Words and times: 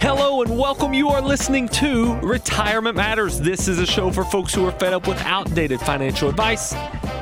Hello 0.00 0.42
and 0.42 0.58
welcome. 0.58 0.94
You 0.94 1.08
are 1.08 1.20
listening 1.20 1.68
to 1.68 2.14
Retirement 2.20 2.96
Matters. 2.96 3.40
This 3.40 3.68
is 3.68 3.78
a 3.78 3.86
show 3.86 4.10
for 4.10 4.24
folks 4.24 4.54
who 4.54 4.66
are 4.66 4.72
fed 4.72 4.92
up 4.92 5.06
with 5.06 5.20
outdated 5.22 5.80
financial 5.80 6.28
advice 6.28 6.72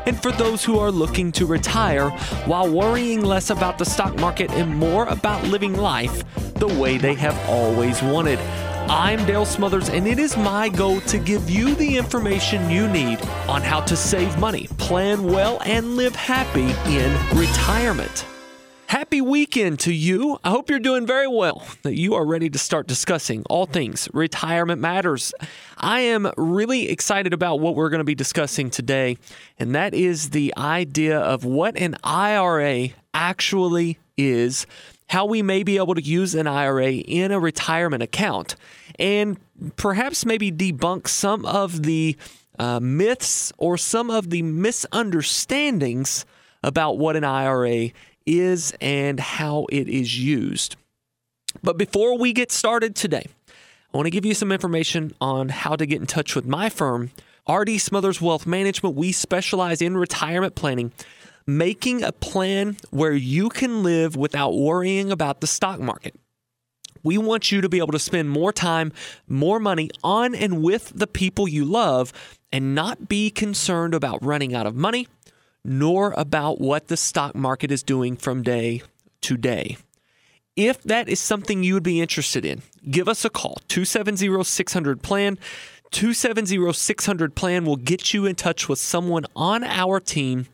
and 0.07 0.21
for 0.21 0.33
those 0.33 0.65
who 0.65 0.79
are 0.79 0.91
looking 0.91 1.31
to 1.33 1.47
retire 1.47 2.11
while 2.47 2.71
worrying 2.71 3.23
less 3.23 3.51
about 3.51 3.79
the 3.79 3.85
stock 3.85 4.15
market 4.19 4.51
and 4.53 4.75
more 4.75 5.07
about 5.07 5.45
living 5.45 5.75
life 5.75 6.25
the 6.55 6.69
way 6.69 6.99
they 6.99 7.15
have 7.15 7.39
always 7.49 8.03
wanted. 8.03 8.39
I'm 8.91 9.25
Dale 9.25 9.45
Smothers, 9.47 9.89
and 9.89 10.07
it 10.09 10.19
is 10.19 10.37
my 10.37 10.69
goal 10.69 11.01
to 11.03 11.19
give 11.19 11.49
you 11.49 11.75
the 11.75 11.97
information 11.97 12.71
you 12.71 12.89
need 12.89 13.21
on 13.47 13.63
how 13.63 13.81
to 13.83 13.97
save 13.97 14.39
money, 14.39 14.69
plan 14.79 15.23
well, 15.23 15.61
and 15.65 15.97
live 15.97 16.17
happy 16.17 16.71
in 16.91 17.39
retirement. 17.39 18.27
Happy 18.91 19.21
weekend 19.21 19.79
to 19.79 19.93
you. 19.95 20.41
I 20.43 20.51
hope 20.51 20.69
you're 20.69 20.81
doing 20.81 21.07
very 21.07 21.29
well, 21.29 21.65
that 21.83 21.97
you 21.97 22.15
are 22.15 22.27
ready 22.27 22.51
to 22.51 22.59
start 22.59 22.89
discussing 22.89 23.45
all 23.49 23.67
things 23.67 24.09
retirement 24.13 24.81
matters. 24.81 25.33
I 25.79 26.01
am 26.01 26.29
really 26.37 26.89
excited 26.89 27.33
about 27.33 27.61
what 27.61 27.77
we're 27.77 27.89
going 27.89 28.01
to 28.01 28.05
be 28.05 28.17
discussing 28.17 28.69
today, 28.69 29.17
and 29.61 29.77
that 29.77 29.95
is 29.95 30.31
the 30.31 30.53
idea 30.57 31.21
of 31.21 31.45
what 31.45 31.77
an 31.77 31.99
IRA 32.03 32.89
actually 33.15 33.97
is, 34.17 34.67
how 35.09 35.25
we 35.25 35.41
may 35.41 35.63
be 35.63 35.77
able 35.77 35.95
to 35.95 36.03
use 36.03 36.35
an 36.35 36.49
IRA 36.49 36.91
in 36.91 37.31
a 37.31 37.39
retirement 37.39 38.03
account, 38.03 38.57
and 38.99 39.39
perhaps 39.77 40.27
maybe 40.27 40.51
debunk 40.51 41.07
some 41.07 41.47
of 41.47 41.85
the 41.85 42.17
uh, 42.59 42.81
myths 42.81 43.53
or 43.57 43.79
some 43.79 44.11
of 44.11 44.31
the 44.31 44.43
misunderstandings 44.43 46.27
about 46.65 46.99
what 46.99 47.17
an 47.17 47.25
IRA 47.25 47.91
is 48.31 48.75
and 48.81 49.19
how 49.19 49.67
it 49.71 49.89
is 49.89 50.19
used. 50.19 50.77
But 51.63 51.77
before 51.77 52.17
we 52.19 52.33
get 52.33 52.53
started 52.53 52.95
today, 52.95 53.27
I 53.93 53.97
want 53.97 54.07
to 54.07 54.11
give 54.11 54.25
you 54.25 54.35
some 54.35 54.53
information 54.53 55.13
on 55.21 55.49
how 55.49 55.75
to 55.75 55.85
get 55.85 56.01
in 56.01 56.07
touch 56.07 56.37
with 56.37 56.47
my 56.47 56.69
firm, 56.69 57.11
RD 57.49 57.81
Smothers 57.81 58.21
Wealth 58.21 58.47
Management. 58.47 58.95
We 58.95 59.11
specialize 59.11 59.83
in 59.83 59.97
retirement 59.97 60.55
planning, 60.55 60.93
making 61.47 62.05
a 62.05 62.13
plan 62.13 62.77
where 62.91 63.13
you 63.13 63.49
can 63.49 63.83
live 63.83 64.15
without 64.15 64.55
worrying 64.55 65.11
about 65.11 65.41
the 65.41 65.49
stock 65.49 65.81
market. 65.81 66.15
We 67.03 67.19
want 67.19 67.51
you 67.51 67.61
to 67.63 67.69
be 67.69 67.79
able 67.79 67.93
to 67.93 67.99
spend 67.99 68.31
more 68.31 68.53
time, 68.53 68.93
more 69.27 69.59
money 69.59 69.91
on 70.05 70.35
and 70.35 70.63
with 70.63 70.93
the 70.95 71.07
people 71.07 71.49
you 71.49 71.65
love 71.65 72.13
and 72.53 72.75
not 72.75 73.09
be 73.09 73.31
concerned 73.31 73.95
about 73.95 74.25
running 74.25 74.55
out 74.55 74.67
of 74.67 74.77
money 74.77 75.09
nor 75.65 76.13
about 76.17 76.61
what 76.61 76.89
the 76.89 76.97
stock 76.97 77.35
market 77.35 77.71
is 77.71 77.83
doing 77.83 78.17
from 78.17 78.43
day 78.43 78.83
to 79.23 79.37
day. 79.37 79.77
If 80.57 80.83
that 80.83 81.09
is 81.09 81.21
something 81.21 81.63
you 81.63 81.75
would 81.75 81.83
be 81.83 82.01
interested 82.01 82.45
in, 82.45 82.63
give 82.91 83.09
us 83.09 83.25
a 83.25 83.31
call 83.31 83.61
270 83.69 84.43
600 84.45 85.03
plan. 85.03 85.39
270 85.91 86.73
600 86.73 87.35
plan 87.35 87.65
will 87.65 87.77
get 87.77 88.15
you 88.15 88.27
in 88.27 88.35
touch 88.37 88.69
with 88.69 88.79
someone 88.79 89.27
on 89.35 89.65
our 89.65 90.01
team 90.01 90.47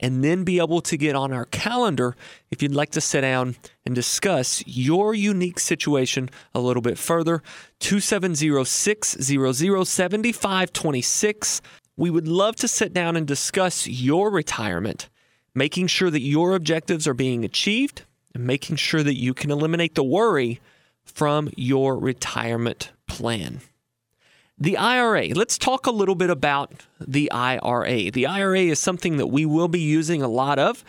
and 0.00 0.22
then 0.22 0.44
be 0.44 0.58
able 0.58 0.80
to 0.82 0.96
get 0.96 1.14
on 1.16 1.32
our 1.32 1.46
calendar 1.46 2.14
if 2.50 2.62
you'd 2.62 2.74
like 2.74 2.90
to 2.90 3.00
sit 3.00 3.22
down 3.22 3.56
and 3.86 3.94
discuss 3.94 4.62
your 4.66 5.14
unique 5.14 5.58
situation 5.58 6.28
a 6.54 6.60
little 6.60 6.82
bit 6.82 6.98
further. 6.98 7.42
270 7.80 8.64
600 8.64 9.86
7526. 9.86 11.62
We 11.96 12.10
would 12.10 12.26
love 12.26 12.56
to 12.56 12.68
sit 12.68 12.92
down 12.92 13.16
and 13.16 13.26
discuss 13.26 13.86
your 13.86 14.30
retirement, 14.30 15.08
making 15.54 15.86
sure 15.86 16.10
that 16.10 16.22
your 16.22 16.54
objectives 16.54 17.06
are 17.06 17.14
being 17.14 17.44
achieved 17.44 18.02
and 18.34 18.44
making 18.44 18.76
sure 18.76 19.02
that 19.02 19.18
you 19.18 19.32
can 19.32 19.50
eliminate 19.50 19.94
the 19.94 20.02
worry 20.02 20.60
from 21.04 21.50
your 21.56 21.96
retirement 21.96 22.90
plan. 23.06 23.60
The 24.58 24.76
IRA, 24.76 25.28
let's 25.28 25.58
talk 25.58 25.86
a 25.86 25.92
little 25.92 26.14
bit 26.14 26.30
about 26.30 26.72
the 27.00 27.30
IRA. 27.30 28.10
The 28.10 28.26
IRA 28.26 28.60
is 28.60 28.78
something 28.78 29.16
that 29.16 29.26
we 29.26 29.44
will 29.46 29.68
be 29.68 29.80
using 29.80 30.22
a 30.22 30.28
lot 30.28 30.58
of 30.58 30.84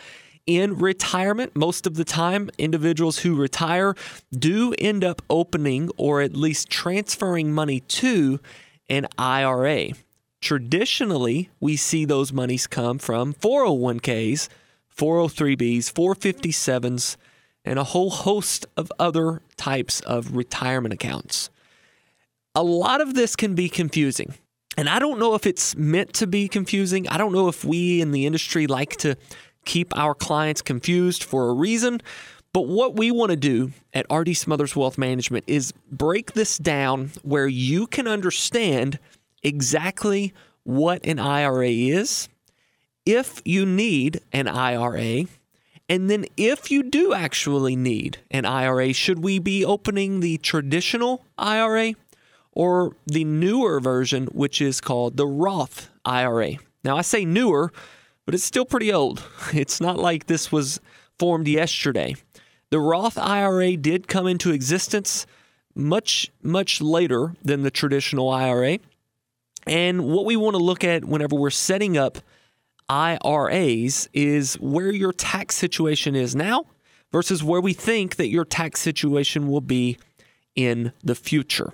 in 0.46 0.78
retirement. 0.78 1.56
Most 1.56 1.86
of 1.86 1.96
the 1.96 2.04
time, 2.04 2.48
individuals 2.58 3.18
who 3.18 3.34
retire 3.34 3.94
do 4.32 4.72
end 4.78 5.04
up 5.04 5.20
opening 5.28 5.90
or 5.96 6.22
at 6.22 6.36
least 6.36 6.70
transferring 6.70 7.52
money 7.52 7.80
to 7.80 8.40
an 8.88 9.08
IRA. 9.18 9.88
Traditionally, 10.46 11.50
we 11.58 11.74
see 11.74 12.04
those 12.04 12.32
monies 12.32 12.68
come 12.68 13.00
from 13.00 13.34
401ks, 13.34 14.48
403bs, 14.96 15.92
457s, 15.92 17.16
and 17.64 17.80
a 17.80 17.82
whole 17.82 18.10
host 18.10 18.64
of 18.76 18.92
other 18.96 19.42
types 19.56 19.98
of 20.02 20.36
retirement 20.36 20.94
accounts. 20.94 21.50
A 22.54 22.62
lot 22.62 23.00
of 23.00 23.14
this 23.14 23.34
can 23.34 23.56
be 23.56 23.68
confusing. 23.68 24.34
And 24.76 24.88
I 24.88 25.00
don't 25.00 25.18
know 25.18 25.34
if 25.34 25.48
it's 25.48 25.74
meant 25.74 26.12
to 26.12 26.28
be 26.28 26.46
confusing. 26.46 27.08
I 27.08 27.18
don't 27.18 27.32
know 27.32 27.48
if 27.48 27.64
we 27.64 28.00
in 28.00 28.12
the 28.12 28.24
industry 28.24 28.68
like 28.68 28.98
to 28.98 29.16
keep 29.64 29.98
our 29.98 30.14
clients 30.14 30.62
confused 30.62 31.24
for 31.24 31.48
a 31.48 31.54
reason. 31.54 32.00
But 32.52 32.68
what 32.68 32.94
we 32.94 33.10
want 33.10 33.30
to 33.30 33.36
do 33.36 33.72
at 33.92 34.06
RD 34.12 34.36
Smothers 34.36 34.76
Wealth 34.76 34.96
Management 34.96 35.44
is 35.48 35.72
break 35.90 36.34
this 36.34 36.56
down 36.56 37.10
where 37.24 37.48
you 37.48 37.88
can 37.88 38.06
understand 38.06 39.00
exactly 39.46 40.34
what 40.64 41.06
an 41.06 41.18
IRA 41.18 41.68
is, 41.68 42.28
if 43.06 43.40
you 43.44 43.64
need 43.64 44.20
an 44.32 44.48
IRA, 44.48 45.26
and 45.88 46.10
then 46.10 46.26
if 46.36 46.70
you 46.70 46.82
do 46.82 47.14
actually 47.14 47.76
need 47.76 48.18
an 48.32 48.44
IRA, 48.44 48.92
should 48.92 49.20
we 49.20 49.38
be 49.38 49.64
opening 49.64 50.18
the 50.18 50.38
traditional 50.38 51.24
IRA 51.38 51.94
or 52.50 52.96
the 53.06 53.24
newer 53.24 53.78
version, 53.78 54.26
which 54.26 54.60
is 54.60 54.80
called 54.80 55.16
the 55.16 55.26
Roth 55.26 55.88
IRA? 56.04 56.54
Now, 56.82 56.96
I 56.96 57.02
say 57.02 57.24
newer, 57.24 57.72
but 58.24 58.34
it's 58.34 58.44
still 58.44 58.64
pretty 58.64 58.92
old. 58.92 59.22
It's 59.54 59.80
not 59.80 59.98
like 59.98 60.26
this 60.26 60.50
was 60.50 60.80
formed 61.18 61.46
yesterday. 61.46 62.16
The 62.70 62.80
Roth 62.80 63.16
IRA 63.16 63.76
did 63.76 64.08
come 64.08 64.26
into 64.26 64.50
existence 64.50 65.24
much, 65.76 66.32
much 66.42 66.80
later 66.80 67.34
than 67.44 67.62
the 67.62 67.70
traditional 67.70 68.28
IRA. 68.30 68.80
And 69.66 70.04
what 70.04 70.24
we 70.24 70.36
want 70.36 70.54
to 70.54 70.62
look 70.62 70.84
at 70.84 71.04
whenever 71.04 71.34
we're 71.34 71.50
setting 71.50 71.96
up 71.96 72.18
IRAs 72.88 74.08
is 74.12 74.54
where 74.54 74.92
your 74.92 75.12
tax 75.12 75.56
situation 75.56 76.14
is 76.14 76.36
now 76.36 76.66
versus 77.12 77.42
where 77.42 77.60
we 77.60 77.72
think 77.72 78.16
that 78.16 78.28
your 78.28 78.44
tax 78.44 78.80
situation 78.80 79.48
will 79.48 79.60
be 79.60 79.98
in 80.54 80.92
the 81.02 81.14
future. 81.14 81.72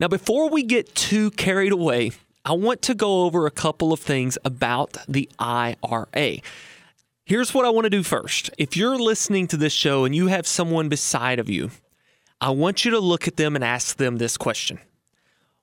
Now, 0.00 0.08
before 0.08 0.50
we 0.50 0.62
get 0.62 0.94
too 0.94 1.30
carried 1.32 1.72
away, 1.72 2.12
I 2.44 2.52
want 2.52 2.82
to 2.82 2.94
go 2.94 3.24
over 3.24 3.46
a 3.46 3.50
couple 3.50 3.92
of 3.92 4.00
things 4.00 4.38
about 4.44 4.96
the 5.08 5.28
IRA. 5.38 6.38
Here's 7.24 7.52
what 7.52 7.64
I 7.64 7.70
want 7.70 7.84
to 7.84 7.90
do 7.90 8.02
first. 8.02 8.50
If 8.56 8.76
you're 8.76 8.98
listening 8.98 9.48
to 9.48 9.56
this 9.56 9.72
show 9.72 10.04
and 10.04 10.14
you 10.14 10.28
have 10.28 10.46
someone 10.46 10.88
beside 10.88 11.38
of 11.38 11.48
you, 11.48 11.70
I 12.40 12.50
want 12.50 12.84
you 12.84 12.90
to 12.92 13.00
look 13.00 13.26
at 13.26 13.36
them 13.36 13.56
and 13.56 13.64
ask 13.64 13.96
them 13.96 14.18
this 14.18 14.36
question 14.36 14.78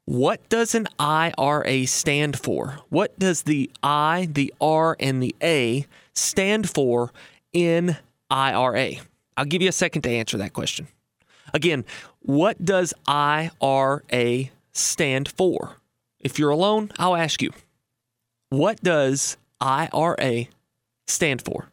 what 0.05 0.47
does 0.49 0.75
an 0.75 0.87
IRA 0.99 1.87
stand 1.87 2.39
for? 2.39 2.79
What 2.89 3.17
does 3.17 3.43
the 3.43 3.71
I, 3.81 4.27
the 4.31 4.53
R, 4.59 4.97
and 4.99 5.23
the 5.23 5.35
A 5.41 5.85
stand 6.13 6.69
for 6.69 7.11
in 7.53 7.97
IRA? 8.29 8.91
I'll 9.37 9.45
give 9.45 9.61
you 9.61 9.69
a 9.69 9.73
second 9.73 10.01
to 10.03 10.09
answer 10.09 10.37
that 10.37 10.53
question. 10.53 10.87
Again, 11.53 11.85
what 12.19 12.63
does 12.63 12.93
IRA 13.07 14.49
stand 14.71 15.29
for? 15.29 15.77
If 16.19 16.39
you're 16.39 16.49
alone, 16.49 16.91
I'll 16.97 17.15
ask 17.15 17.41
you, 17.41 17.51
what 18.49 18.81
does 18.81 19.37
IRA 19.59 20.45
stand 21.07 21.41
for? 21.41 21.69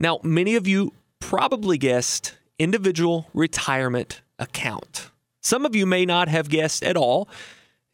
Now, 0.00 0.20
many 0.22 0.54
of 0.54 0.66
you 0.66 0.92
probably 1.18 1.78
guessed 1.78 2.36
individual 2.58 3.28
retirement 3.34 4.20
account. 4.38 5.10
Some 5.48 5.64
of 5.64 5.74
you 5.74 5.86
may 5.86 6.04
not 6.04 6.28
have 6.28 6.50
guessed 6.50 6.84
at 6.84 6.94
all, 6.94 7.26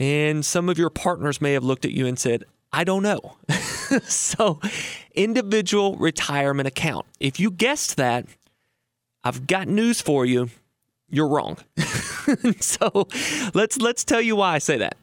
and 0.01 0.45
some 0.45 0.69
of 0.69 0.77
your 0.77 0.91
partners 0.91 1.41
may 1.41 1.53
have 1.53 1.62
looked 1.62 1.85
at 1.85 1.93
you 1.93 2.05
and 2.05 2.19
said, 2.19 2.43
I 2.73 2.83
don't 2.83 3.05
know. 3.05 3.37
so, 4.03 4.59
individual 5.15 5.95
retirement 5.95 6.67
account. 6.67 7.06
If 7.21 7.39
you 7.39 7.53
guessed 7.53 7.97
that, 7.97 8.27
I've 9.23 9.47
got 9.47 9.69
news 9.69 10.01
for 10.01 10.27
you. 10.27 10.51
You're 11.09 11.29
wrong. 11.29 11.59
so, 12.59 13.06
let's 13.55 13.79
let's 13.79 14.05
tell 14.05 14.21
you 14.21 14.35
why 14.35 14.55
I 14.55 14.59
say 14.59 14.79
that. 14.79 14.97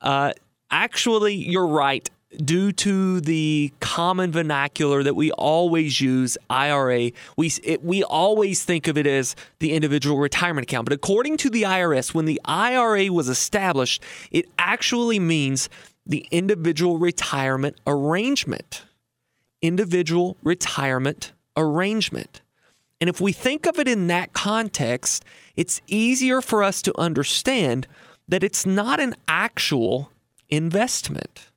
Uh, 0.00 0.32
actually, 0.72 1.34
you're 1.34 1.68
right. 1.68 2.10
Due 2.36 2.72
to 2.72 3.20
the 3.20 3.72
common 3.80 4.32
vernacular 4.32 5.02
that 5.02 5.14
we 5.14 5.30
always 5.32 6.00
use, 6.00 6.38
IRA, 6.48 7.12
we 7.36 7.52
it, 7.62 7.84
we 7.84 8.02
always 8.04 8.64
think 8.64 8.88
of 8.88 8.96
it 8.96 9.06
as 9.06 9.36
the 9.58 9.72
individual 9.72 10.18
retirement 10.18 10.64
account. 10.64 10.86
But 10.86 10.94
according 10.94 11.36
to 11.38 11.50
the 11.50 11.62
IRS, 11.62 12.14
when 12.14 12.24
the 12.24 12.40
IRA 12.44 13.12
was 13.12 13.28
established, 13.28 14.02
it 14.30 14.48
actually 14.58 15.18
means 15.18 15.68
the 16.06 16.26
individual 16.30 16.98
retirement 16.98 17.76
arrangement. 17.86 18.84
Individual 19.60 20.36
retirement 20.42 21.32
arrangement. 21.56 22.40
And 23.00 23.08
if 23.08 23.20
we 23.20 23.32
think 23.32 23.66
of 23.66 23.78
it 23.78 23.88
in 23.88 24.06
that 24.08 24.32
context, 24.32 25.24
it's 25.56 25.80
easier 25.86 26.40
for 26.40 26.62
us 26.62 26.82
to 26.82 26.98
understand 26.98 27.86
that 28.28 28.44
it's 28.44 28.64
not 28.64 29.00
an 29.00 29.14
actual 29.28 30.10
investment. 30.48 31.51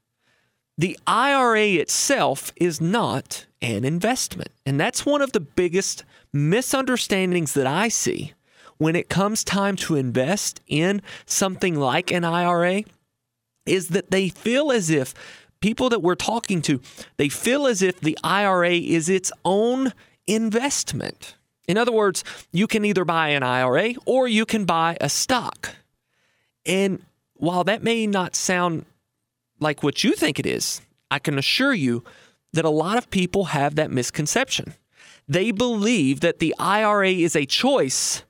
The 0.78 0.98
IRA 1.08 1.68
itself 1.76 2.52
is 2.58 2.82
not 2.82 3.46
an 3.62 3.86
investment. 3.86 4.52
And 4.66 4.80
that's 4.80 5.06
one 5.06 5.22
of 5.22 5.32
the 5.32 5.40
biggest 5.40 6.04
misunderstandings 6.34 7.54
that 7.54 7.68
I 7.68 7.88
see 7.88 8.34
when 8.78 8.96
it 8.96 9.10
comes 9.10 9.44
time 9.44 9.76
to 9.78 9.96
invest 9.96 10.62
in 10.68 11.02
something 11.26 11.76
like 11.76 12.12
an 12.12 12.26
IRA 12.26 12.84
is 13.66 13.90
that 13.90 14.12
they 14.12 14.30
feel 14.30 14.72
as 14.72 14.90
if 14.90 15.14
people 15.62 15.90
that 15.90 16.02
we're 16.02 16.16
talking 16.16 16.62
to, 16.64 16.82
they 17.18 17.30
feel 17.30 17.68
as 17.68 17.82
if 17.82 18.00
the 18.02 18.18
IRA 18.24 18.74
is 18.74 19.10
its 19.10 19.32
own 19.44 19.94
investment. 20.28 21.36
In 21.68 21.78
other 21.78 21.92
words, 21.92 22.24
you 22.52 22.68
can 22.68 22.86
either 22.86 23.06
buy 23.06 23.30
an 23.30 23.44
IRA 23.44 23.94
or 24.06 24.28
you 24.28 24.46
can 24.46 24.66
buy 24.66 24.98
a 25.02 25.10
stock. 25.10 25.76
And 26.66 27.02
while 27.34 27.64
that 27.64 27.82
may 27.82 28.06
not 28.06 28.36
sound 28.36 28.86
like 29.60 29.84
what 29.84 30.04
you 30.04 30.14
think 30.14 30.40
it 30.40 30.46
is, 30.46 30.82
I 31.10 31.20
can 31.20 31.38
assure 31.38 31.74
you 31.74 32.04
that 32.54 32.66
a 32.66 32.70
lot 32.70 32.98
of 32.98 33.10
people 33.10 33.46
have 33.46 33.76
that 33.76 33.92
misconception. 33.92 34.74
They 35.28 35.52
believe 35.52 36.20
that 36.22 36.40
the 36.40 36.56
IRA 36.60 37.12
is 37.12 37.36
a 37.36 37.46
choice 37.46 38.24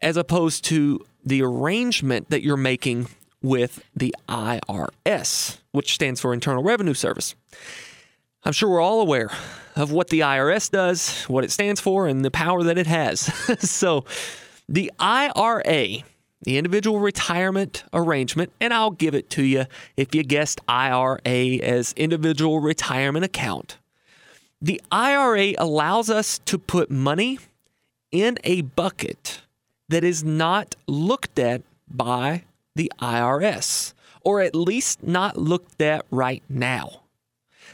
as 0.00 0.16
opposed 0.16 0.64
to 0.66 1.04
the 1.24 1.42
arrangement 1.42 2.30
that 2.30 2.42
you're 2.42 2.56
making 2.56 3.08
with 3.42 3.84
the 3.94 4.14
IRS, 4.28 5.58
which 5.72 5.94
stands 5.94 6.20
for 6.20 6.32
Internal 6.32 6.62
Revenue 6.62 6.94
Service. 6.94 7.34
I'm 8.44 8.52
sure 8.52 8.68
we're 8.68 8.80
all 8.80 9.00
aware 9.00 9.30
of 9.76 9.90
what 9.90 10.08
the 10.08 10.20
IRS 10.20 10.70
does, 10.70 11.24
what 11.24 11.44
it 11.44 11.50
stands 11.50 11.80
for, 11.80 12.06
and 12.06 12.24
the 12.24 12.30
power 12.30 12.62
that 12.64 12.78
it 12.78 12.86
has. 12.86 13.20
so, 13.68 14.04
the 14.68 14.92
IRA 14.98 16.04
the 16.44 16.58
individual 16.58 17.00
retirement 17.00 17.84
arrangement, 17.92 18.52
and 18.60 18.72
I'll 18.72 18.90
give 18.90 19.14
it 19.14 19.28
to 19.30 19.42
you 19.42 19.64
if 19.96 20.14
you 20.14 20.22
guessed 20.22 20.60
IRA 20.68 21.18
as 21.24 21.92
individual 21.94 22.60
retirement 22.60 23.24
account. 23.24 23.78
The 24.60 24.80
IRA 24.92 25.54
allows 25.58 26.08
us 26.08 26.38
to 26.46 26.58
put 26.58 26.90
money 26.90 27.38
in 28.12 28.38
a 28.44 28.62
bucket 28.62 29.42
that 29.88 30.04
is 30.04 30.22
not 30.22 30.76
looked 30.86 31.38
at 31.38 31.62
by 31.88 32.44
the 32.74 32.92
IRS, 33.00 33.92
or 34.22 34.40
at 34.40 34.54
least 34.54 35.02
not 35.02 35.36
looked 35.36 35.80
at 35.82 36.06
right 36.10 36.42
now. 36.48 37.02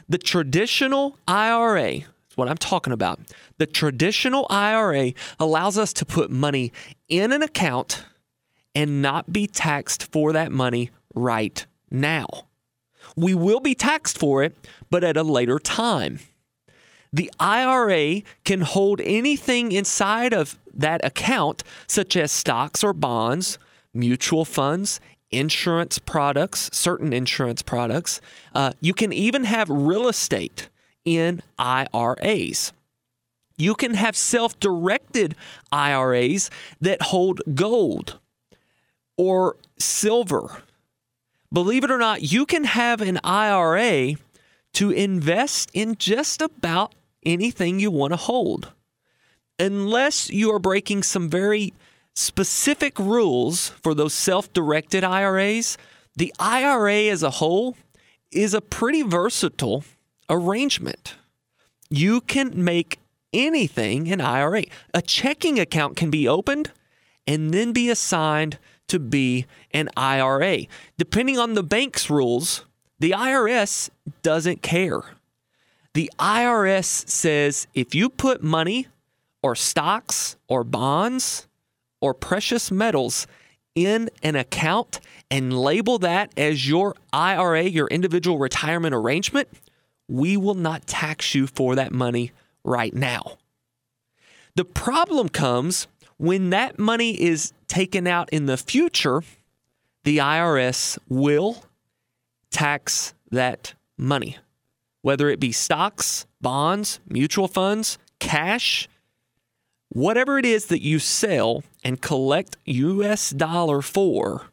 The 0.09 0.17
traditional 0.17 1.17
IRA, 1.27 1.91
is 1.91 2.05
what 2.35 2.49
I'm 2.49 2.57
talking 2.57 2.93
about. 2.93 3.19
The 3.57 3.65
traditional 3.65 4.47
IRA 4.49 5.13
allows 5.39 5.77
us 5.77 5.93
to 5.93 6.05
put 6.05 6.29
money 6.29 6.71
in 7.07 7.31
an 7.31 7.41
account 7.41 8.03
and 8.73 9.01
not 9.01 9.31
be 9.31 9.47
taxed 9.47 10.11
for 10.11 10.33
that 10.33 10.51
money 10.51 10.89
right 11.13 11.65
now. 11.89 12.27
We 13.15 13.33
will 13.33 13.59
be 13.59 13.75
taxed 13.75 14.17
for 14.17 14.43
it, 14.43 14.55
but 14.89 15.03
at 15.03 15.17
a 15.17 15.23
later 15.23 15.59
time. 15.59 16.19
The 17.13 17.31
IRA 17.39 18.21
can 18.45 18.61
hold 18.61 19.01
anything 19.01 19.73
inside 19.73 20.33
of 20.33 20.57
that 20.73 21.03
account, 21.05 21.63
such 21.87 22.15
as 22.15 22.31
stocks 22.31 22.83
or 22.83 22.93
bonds, 22.93 23.59
mutual 23.93 24.45
funds, 24.45 25.01
insurance 25.29 25.99
products, 25.99 26.69
certain 26.71 27.11
insurance 27.11 27.61
products. 27.61 28.21
Uh, 28.55 28.71
you 28.79 28.93
can 28.93 29.11
even 29.11 29.43
have 29.43 29.69
real 29.69 30.07
estate 30.07 30.69
in 31.03 31.41
IRAs. 31.59 32.71
You 33.57 33.75
can 33.75 33.93
have 33.95 34.15
self 34.15 34.57
directed 34.59 35.35
IRAs 35.71 36.49
that 36.79 37.01
hold 37.01 37.41
gold 37.53 38.20
or 39.21 39.55
silver. 39.77 40.63
Believe 41.53 41.83
it 41.83 41.91
or 41.91 41.99
not, 41.99 42.23
you 42.23 42.43
can 42.43 42.63
have 42.63 43.01
an 43.01 43.19
IRA 43.23 44.15
to 44.73 44.89
invest 44.89 45.69
in 45.75 45.95
just 45.95 46.41
about 46.41 46.95
anything 47.23 47.79
you 47.79 47.91
want 47.91 48.13
to 48.13 48.17
hold. 48.17 48.71
Unless 49.59 50.31
you 50.31 50.51
are 50.51 50.57
breaking 50.57 51.03
some 51.03 51.29
very 51.29 51.71
specific 52.15 52.97
rules 52.97 53.69
for 53.83 53.93
those 53.93 54.15
self 54.15 54.51
directed 54.53 55.03
IRAs, 55.03 55.77
the 56.15 56.33
IRA 56.39 57.03
as 57.03 57.21
a 57.21 57.29
whole 57.29 57.77
is 58.31 58.55
a 58.55 58.61
pretty 58.61 59.03
versatile 59.03 59.83
arrangement. 60.31 61.13
You 61.91 62.21
can 62.21 62.63
make 62.63 62.97
anything 63.31 64.11
an 64.11 64.19
IRA. 64.19 64.63
A 64.95 65.01
checking 65.03 65.59
account 65.59 65.95
can 65.95 66.09
be 66.09 66.27
opened 66.27 66.71
and 67.27 67.53
then 67.53 67.71
be 67.71 67.87
assigned 67.87 68.57
to 68.91 68.99
be 68.99 69.45
an 69.73 69.89
IRA. 69.95 70.65
Depending 70.97 71.39
on 71.39 71.53
the 71.53 71.63
bank's 71.63 72.09
rules, 72.09 72.65
the 72.99 73.11
IRS 73.11 73.89
doesn't 74.21 74.61
care. 74.61 75.01
The 75.93 76.11
IRS 76.19 77.07
says 77.09 77.67
if 77.73 77.95
you 77.95 78.09
put 78.09 78.43
money 78.43 78.87
or 79.41 79.55
stocks 79.55 80.35
or 80.49 80.65
bonds 80.65 81.47
or 82.01 82.13
precious 82.13 82.69
metals 82.69 83.27
in 83.75 84.09
an 84.23 84.35
account 84.35 84.99
and 85.29 85.57
label 85.57 85.97
that 85.99 86.33
as 86.35 86.67
your 86.67 86.93
IRA, 87.13 87.63
your 87.63 87.87
individual 87.87 88.37
retirement 88.37 88.93
arrangement, 88.93 89.47
we 90.09 90.35
will 90.35 90.55
not 90.55 90.85
tax 90.85 91.33
you 91.33 91.47
for 91.47 91.75
that 91.75 91.93
money 91.93 92.33
right 92.65 92.93
now. 92.93 93.37
The 94.55 94.65
problem 94.65 95.29
comes 95.29 95.87
when 96.21 96.51
that 96.51 96.77
money 96.77 97.19
is 97.19 97.51
taken 97.67 98.05
out 98.05 98.29
in 98.29 98.45
the 98.45 98.55
future, 98.55 99.23
the 100.03 100.19
IRS 100.19 100.99
will 101.09 101.65
tax 102.51 103.15
that 103.31 103.73
money, 103.97 104.37
whether 105.01 105.29
it 105.29 105.39
be 105.39 105.51
stocks, 105.51 106.27
bonds, 106.39 106.99
mutual 107.09 107.47
funds, 107.47 107.97
cash, 108.19 108.87
whatever 109.89 110.37
it 110.37 110.45
is 110.45 110.67
that 110.67 110.83
you 110.83 110.99
sell 110.99 111.63
and 111.83 112.01
collect 112.01 112.55
US 112.65 113.31
dollar 113.31 113.81
for, 113.81 114.51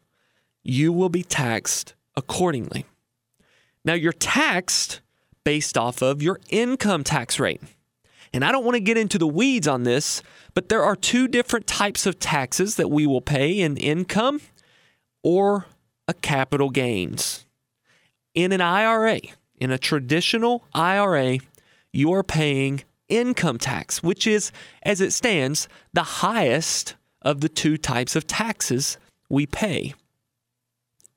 you 0.63 0.91
will 0.91 1.09
be 1.09 1.21
taxed 1.21 1.93
accordingly. 2.15 2.87
Now, 3.85 3.93
you're 3.93 4.11
taxed 4.11 5.01
based 5.43 5.77
off 5.77 6.01
of 6.01 6.23
your 6.23 6.39
income 6.49 7.03
tax 7.03 7.39
rate. 7.39 7.61
And 8.33 8.45
I 8.45 8.51
don't 8.51 8.63
want 8.63 8.75
to 8.75 8.81
get 8.81 8.97
into 8.97 9.17
the 9.17 9.27
weeds 9.27 9.67
on 9.67 9.83
this, 9.83 10.21
but 10.53 10.69
there 10.69 10.83
are 10.83 10.95
two 10.95 11.27
different 11.27 11.67
types 11.67 12.05
of 12.05 12.19
taxes 12.19 12.75
that 12.75 12.89
we 12.89 13.07
will 13.07 13.21
pay 13.21 13.59
in 13.59 13.77
income 13.77 14.41
or 15.23 15.65
a 16.07 16.13
capital 16.13 16.69
gains. 16.69 17.45
In 18.33 18.51
an 18.51 18.61
IRA, 18.61 19.19
in 19.59 19.71
a 19.71 19.77
traditional 19.77 20.63
IRA, 20.73 21.39
you 21.91 22.13
are 22.13 22.23
paying 22.23 22.83
income 23.07 23.57
tax, 23.57 24.03
which 24.03 24.27
is, 24.27 24.51
as 24.83 25.01
it 25.01 25.11
stands, 25.11 25.67
the 25.93 26.03
highest 26.03 26.95
of 27.21 27.41
the 27.41 27.49
two 27.49 27.77
types 27.77 28.15
of 28.15 28.27
taxes 28.27 28.97
we 29.29 29.45
pay. 29.45 29.93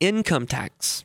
Income 0.00 0.46
tax. 0.46 1.04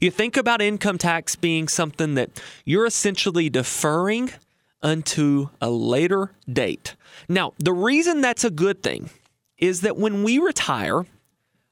You 0.00 0.10
think 0.10 0.36
about 0.36 0.60
income 0.60 0.98
tax 0.98 1.36
being 1.36 1.68
something 1.68 2.14
that 2.14 2.42
you're 2.64 2.86
essentially 2.86 3.48
deferring 3.48 4.30
unto 4.82 5.48
a 5.60 5.70
later 5.70 6.32
date. 6.50 6.94
Now, 7.28 7.54
the 7.58 7.72
reason 7.72 8.20
that's 8.20 8.44
a 8.44 8.50
good 8.50 8.82
thing 8.82 9.10
is 9.56 9.80
that 9.80 9.96
when 9.96 10.22
we 10.22 10.38
retire, 10.38 11.04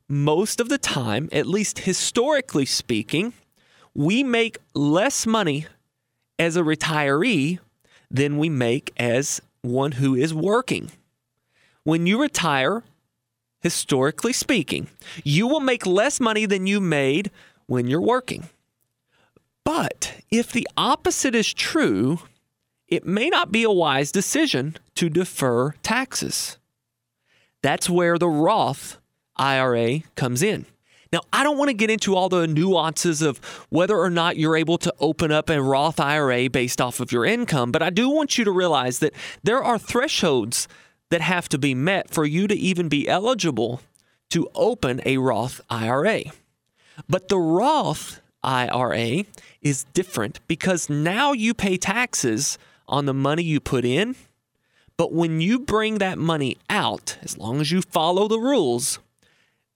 most 0.09 0.61
of 0.61 0.69
the 0.69 0.79
time, 0.79 1.29
at 1.33 1.47
least 1.47 1.81
historically 1.81 2.67
speaking, 2.67 3.33
we 3.95 4.23
make 4.23 4.59
less 4.75 5.27
money 5.27 5.67
as 6.39 6.57
a 6.57 6.63
retiree 6.63 7.59
than 8.11 8.39
we 8.39 8.49
make 8.49 8.93
as 8.97 9.41
one 9.63 9.93
who 9.93 10.15
is 10.15 10.35
working. 10.35 10.91
When 11.83 12.07
you 12.07 12.21
retire, 12.21 12.83
historically 13.61 14.33
speaking, 14.33 14.89
you 15.25 15.47
will 15.47 15.61
make 15.61 15.87
less 15.87 16.21
money 16.21 16.47
than 16.47 16.67
you 16.67 16.81
made 16.81 17.31
when 17.67 17.89
you're 17.89 18.01
working. 18.01 18.49
But 19.65 20.15
if 20.31 20.53
the 20.53 20.69
opposite 20.77 21.35
is 21.35 21.53
true, 21.53 22.21
it 22.89 23.07
may 23.07 23.29
not 23.29 23.51
be 23.51 23.63
a 23.63 23.71
wise 23.71 24.13
decision 24.13 24.77
to 24.95 25.09
defer 25.09 25.73
taxes. 25.83 26.59
That's 27.63 27.91
where 27.91 28.19
the 28.19 28.29
Roth 28.29 28.99
IRA 29.37 30.01
comes 30.15 30.43
in. 30.43 30.67
Now, 31.13 31.21
I 31.33 31.45
don't 31.45 31.59
want 31.59 31.69
to 31.69 31.75
get 31.75 31.91
into 31.91 32.15
all 32.15 32.29
the 32.29 32.47
nuances 32.47 33.23
of 33.23 33.39
whether 33.71 33.97
or 33.97 34.11
not 34.11 34.37
you're 34.37 34.57
able 34.57 34.79
to 34.79 34.93
open 35.01 35.31
up 35.31 35.49
a 35.49 35.63
Roth 35.63 36.01
IRA 36.01 36.51
based 36.51 36.81
off 36.81 37.01
of 37.01 37.13
your 37.13 37.25
income, 37.25 37.73
but 37.73 37.83
I 37.83 37.91
do 37.91 38.11
want 38.11 38.39
you 38.39 38.45
to 38.45 38.51
realize 38.51 38.99
that 38.99 39.13
there 39.43 39.63
are 39.63 39.79
thresholds 39.79 40.69
that 41.11 41.21
have 41.21 41.49
to 41.51 41.59
be 41.59 41.75
met 41.75 42.11
for 42.11 42.25
you 42.25 42.47
to 42.49 42.55
even 42.55 42.89
be 42.89 43.09
eligible 43.09 43.81
to 44.31 44.49
open 44.55 45.01
a 45.07 45.19
Roth 45.19 45.61
IRA. 45.71 46.25
But 47.09 47.29
the 47.29 47.39
Roth 47.39 48.21
IRA 48.43 49.25
is 49.63 49.85
different 49.95 50.41
because 50.49 50.91
now 50.91 51.33
you 51.33 51.55
pay 51.55 51.77
taxes 51.77 52.59
on 52.89 53.07
the 53.07 53.15
money 53.15 53.43
you 53.43 53.61
put 53.61 53.85
in. 53.85 54.17
But 54.97 55.13
when 55.13 55.41
you 55.41 55.59
bring 55.59 55.99
that 55.99 56.19
money 56.19 56.57
out, 56.71 57.19
as 57.23 57.37
long 57.37 57.61
as 57.61 57.71
you 57.71 57.83
follow 57.83 58.29
the 58.29 58.39
rules, 58.39 58.99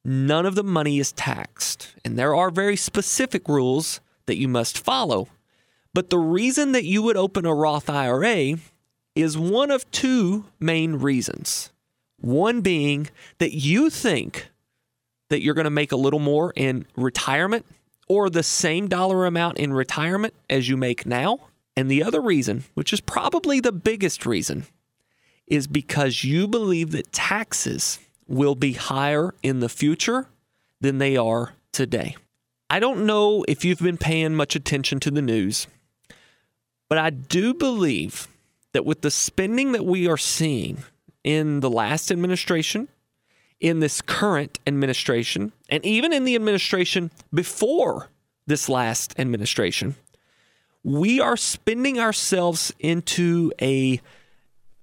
none 0.05 0.47
of 0.47 0.55
the 0.55 0.65
money 0.65 0.99
is 0.99 1.13
taxed. 1.13 1.95
And 2.05 2.19
there 2.19 2.35
are 2.35 2.51
very 2.51 2.77
specific 2.77 3.49
rules 3.49 4.01
that 4.27 4.39
you 4.39 4.49
must 4.49 4.83
follow. 4.83 5.29
But 5.93 6.11
the 6.11 6.19
reason 6.19 6.73
that 6.73 6.85
you 6.85 7.03
would 7.03 7.17
open 7.17 7.45
a 7.45 7.55
Roth 7.55 7.91
IRA 7.91 8.57
is 9.15 9.37
one 9.37 9.71
of 9.71 9.91
two 9.91 10.47
main 10.59 10.97
reasons. 10.97 11.71
One 12.19 12.61
being 12.61 13.09
that 13.39 13.55
you 13.55 13.91
think 13.91 14.49
that 15.29 15.43
you're 15.43 15.55
going 15.55 15.65
to 15.65 15.71
make 15.71 15.93
a 15.93 15.97
little 15.97 16.19
more 16.19 16.53
in 16.57 16.87
retirement 16.97 17.67
or 18.09 18.31
the 18.31 18.43
same 18.43 18.89
dollar 18.89 19.27
amount 19.27 19.59
in 19.59 19.73
retirement 19.73 20.35
as 20.49 20.69
you 20.69 20.77
make 20.77 21.07
now. 21.07 21.39
And 21.77 21.91
the 21.91 22.03
other 22.03 22.21
reason, 22.21 22.65
which 22.75 22.93
is 22.93 23.01
probably 23.01 23.61
the 23.61 23.73
biggest 23.73 24.27
reason, 24.27 24.67
is 25.47 25.67
because 25.67 26.25
you 26.25 26.47
believe 26.47 26.93
that 26.93 27.13
taxes 27.13 27.99
will 28.27 28.55
be 28.55 28.73
higher 28.73 29.35
in 29.43 29.61
the 29.61 29.69
future 29.69 30.27
than 30.81 30.99
they 30.99 31.17
are 31.17 31.55
today. 31.73 32.17
I 32.69 32.79
don't 32.79 33.05
know 33.05 33.45
if 33.49 33.65
you've 33.65 33.81
been 33.81 33.99
paying 33.99 34.35
much 34.35 34.55
attention 34.55 35.01
to 35.01 35.11
the 35.11 35.23
news, 35.23 35.67
but 36.89 36.99
I 36.99 37.11
do 37.11 37.53
believe 37.53 38.29
that 38.73 38.87
with 38.87 39.01
the 39.01 39.11
spending 39.11 39.73
that 39.73 39.85
we 39.85 40.09
are 40.09 40.17
seeing 40.17 40.85
in 41.25 41.61
the 41.61 41.71
last 41.71 42.13
administration, 42.13 42.89
in 43.59 43.81
this 43.81 44.01
current 44.01 44.59
administration, 44.67 45.53
and 45.69 45.85
even 45.85 46.13
in 46.13 46.25
the 46.25 46.35
administration 46.35 47.11
before 47.35 48.09
this 48.47 48.69
last 48.69 49.19
administration, 49.19 49.97
we 50.83 51.21
are 51.21 51.37
spending 51.37 51.99
ourselves 51.99 52.73
into 52.79 53.53
a 53.61 54.01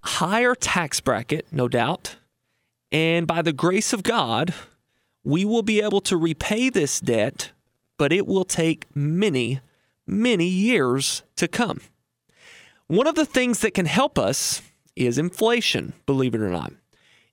higher 0.02 0.56
tax 0.56 1.00
bracket, 1.00 1.48
no 1.52 1.68
doubt. 1.68 2.18
And 2.92 3.28
by 3.28 3.42
the 3.42 3.54
grace 3.54 3.94
of 3.94 4.04
God, 4.04 4.54
we 5.24 5.44
will 5.44 5.64
be 5.64 5.82
able 5.82 6.02
to 6.02 6.16
repay 6.16 6.70
this 6.70 7.00
debt, 7.00 7.52
but 7.98 8.14
it 8.14 8.26
will 8.26 8.46
take 8.46 8.86
many, 8.96 9.60
many 10.06 10.48
years 10.48 11.24
to 11.36 11.48
come. 11.48 11.82
One 12.88 13.08
of 13.08 13.16
the 13.16 13.26
things 13.26 13.60
that 13.60 13.74
can 13.74 13.86
help 13.86 14.18
us 14.18 14.62
is 14.96 15.18
inflation, 15.18 15.94
believe 16.06 16.34
it 16.34 16.42
or 16.42 16.50
not. 16.50 16.72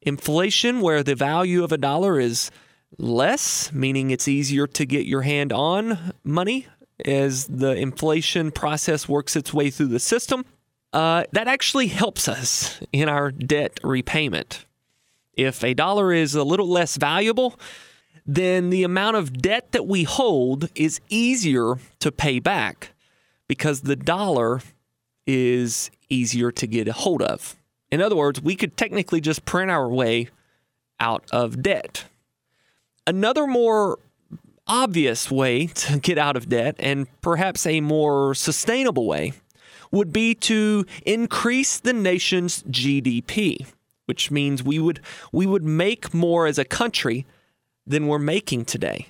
Inflation, 0.02 0.80
where 0.80 1.02
the 1.02 1.14
value 1.14 1.62
of 1.62 1.70
a 1.70 1.78
dollar 1.78 2.18
is 2.18 2.50
less, 2.98 3.72
meaning 3.72 4.10
it's 4.10 4.28
easier 4.28 4.66
to 4.66 4.84
get 4.84 5.06
your 5.06 5.22
hand 5.22 5.52
on 5.52 6.12
money 6.24 6.66
as 7.04 7.46
the 7.46 7.72
inflation 7.72 8.50
process 8.50 9.08
works 9.08 9.36
its 9.36 9.52
way 9.52 9.70
through 9.70 9.88
the 9.88 10.00
system. 10.00 10.44
Uh, 10.92 11.24
that 11.32 11.48
actually 11.48 11.88
helps 11.88 12.28
us 12.28 12.80
in 12.92 13.08
our 13.08 13.32
debt 13.32 13.80
repayment. 13.82 14.64
If 15.32 15.64
a 15.64 15.74
dollar 15.74 16.12
is 16.12 16.34
a 16.34 16.44
little 16.44 16.68
less 16.68 16.96
valuable, 16.96 17.58
then 18.24 18.70
the 18.70 18.84
amount 18.84 19.16
of 19.16 19.42
debt 19.42 19.72
that 19.72 19.86
we 19.86 20.04
hold 20.04 20.68
is 20.74 21.00
easier 21.08 21.74
to 21.98 22.12
pay 22.12 22.38
back 22.38 22.90
because 23.48 23.82
the 23.82 23.96
dollar 23.96 24.62
is 25.26 25.90
easier 26.08 26.52
to 26.52 26.66
get 26.66 26.88
a 26.88 26.92
hold 26.92 27.22
of. 27.22 27.56
In 27.90 28.00
other 28.00 28.16
words, 28.16 28.40
we 28.40 28.56
could 28.56 28.76
technically 28.76 29.20
just 29.20 29.44
print 29.44 29.70
our 29.70 29.88
way 29.88 30.28
out 31.00 31.24
of 31.32 31.62
debt. 31.62 32.04
Another 33.06 33.46
more 33.46 33.98
obvious 34.66 35.30
way 35.30 35.66
to 35.84 35.98
get 35.98 36.18
out 36.18 36.36
of 36.36 36.48
debt, 36.48 36.76
and 36.78 37.06
perhaps 37.20 37.66
a 37.66 37.80
more 37.80 38.34
sustainable 38.34 39.06
way, 39.06 39.32
would 39.90 40.12
be 40.12 40.34
to 40.34 40.84
increase 41.06 41.78
the 41.78 41.92
nation's 41.92 42.62
GDP, 42.64 43.66
which 44.06 44.30
means 44.30 44.62
we 44.62 44.78
would 44.78 45.00
we 45.32 45.46
would 45.46 45.62
make 45.62 46.12
more 46.12 46.46
as 46.46 46.58
a 46.58 46.64
country 46.64 47.24
than 47.86 48.08
we're 48.08 48.18
making 48.18 48.64
today. 48.64 49.08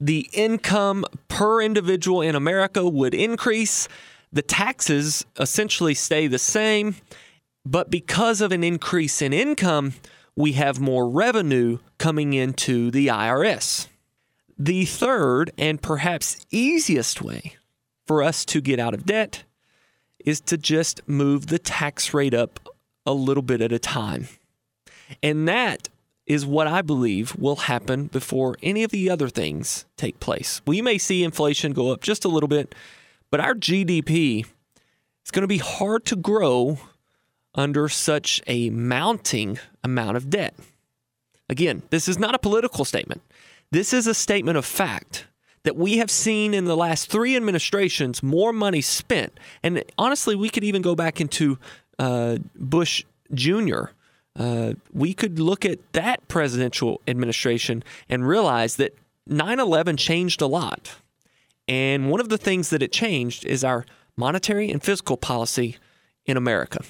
The 0.00 0.28
income 0.32 1.04
per 1.28 1.62
individual 1.62 2.20
in 2.20 2.34
America 2.34 2.88
would 2.88 3.14
increase. 3.14 3.88
The 4.32 4.42
taxes 4.42 5.24
essentially 5.38 5.94
stay 5.94 6.26
the 6.26 6.38
same, 6.38 6.96
but 7.64 7.90
because 7.90 8.40
of 8.40 8.52
an 8.52 8.62
increase 8.62 9.22
in 9.22 9.32
income, 9.32 9.94
we 10.36 10.52
have 10.52 10.78
more 10.78 11.08
revenue 11.08 11.78
coming 11.96 12.32
into 12.32 12.90
the 12.90 13.08
IRS. 13.08 13.88
The 14.58 14.84
third 14.86 15.52
and 15.56 15.80
perhaps 15.80 16.44
easiest 16.50 17.22
way 17.22 17.56
for 18.06 18.22
us 18.22 18.44
to 18.46 18.60
get 18.60 18.80
out 18.80 18.94
of 18.94 19.06
debt 19.06 19.44
is 20.18 20.40
to 20.42 20.58
just 20.58 21.06
move 21.08 21.46
the 21.46 21.58
tax 21.58 22.12
rate 22.12 22.34
up 22.34 22.58
a 23.06 23.12
little 23.12 23.42
bit 23.42 23.60
at 23.60 23.72
a 23.72 23.78
time. 23.78 24.28
And 25.22 25.46
that 25.46 25.88
is 26.26 26.44
what 26.44 26.66
I 26.66 26.82
believe 26.82 27.36
will 27.36 27.56
happen 27.56 28.06
before 28.06 28.56
any 28.62 28.82
of 28.82 28.90
the 28.90 29.08
other 29.08 29.28
things 29.28 29.86
take 29.96 30.20
place. 30.20 30.60
We 30.66 30.82
may 30.82 30.98
see 30.98 31.22
inflation 31.22 31.72
go 31.72 31.92
up 31.92 32.02
just 32.02 32.24
a 32.24 32.28
little 32.28 32.48
bit, 32.48 32.74
but 33.30 33.40
our 33.40 33.54
GDP 33.54 34.44
is 35.24 35.30
going 35.30 35.42
to 35.42 35.46
be 35.46 35.58
hard 35.58 36.04
to 36.06 36.16
grow 36.16 36.78
under 37.54 37.88
such 37.88 38.42
a 38.46 38.70
mounting 38.70 39.58
amount 39.82 40.16
of 40.16 40.28
debt. 40.28 40.54
Again, 41.48 41.82
this 41.90 42.08
is 42.08 42.18
not 42.18 42.34
a 42.34 42.38
political 42.38 42.84
statement. 42.84 43.22
This 43.70 43.92
is 43.92 44.06
a 44.06 44.14
statement 44.14 44.56
of 44.56 44.64
fact 44.64 45.26
that 45.64 45.76
we 45.76 45.98
have 45.98 46.10
seen 46.10 46.54
in 46.54 46.64
the 46.64 46.76
last 46.76 47.10
three 47.10 47.36
administrations 47.36 48.22
more 48.22 48.52
money 48.52 48.80
spent. 48.80 49.38
And 49.62 49.84
honestly, 49.98 50.34
we 50.34 50.48
could 50.48 50.64
even 50.64 50.80
go 50.80 50.94
back 50.94 51.20
into 51.20 51.58
uh, 51.98 52.38
Bush 52.54 53.04
Jr. 53.34 53.86
Uh, 54.34 54.74
we 54.92 55.12
could 55.12 55.38
look 55.38 55.66
at 55.66 55.78
that 55.92 56.26
presidential 56.28 57.02
administration 57.06 57.84
and 58.08 58.26
realize 58.26 58.76
that 58.76 58.94
9 59.26 59.60
11 59.60 59.96
changed 59.98 60.40
a 60.40 60.46
lot. 60.46 60.96
And 61.66 62.10
one 62.10 62.20
of 62.20 62.30
the 62.30 62.38
things 62.38 62.70
that 62.70 62.82
it 62.82 62.92
changed 62.92 63.44
is 63.44 63.62
our 63.62 63.84
monetary 64.16 64.70
and 64.70 64.82
fiscal 64.82 65.18
policy 65.18 65.76
in 66.24 66.36
America. 66.36 66.82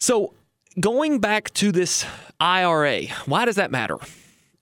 So, 0.00 0.32
going 0.80 1.18
back 1.18 1.52
to 1.54 1.70
this 1.70 2.06
IRA, 2.40 3.08
why 3.26 3.44
does 3.44 3.56
that 3.56 3.70
matter? 3.70 3.98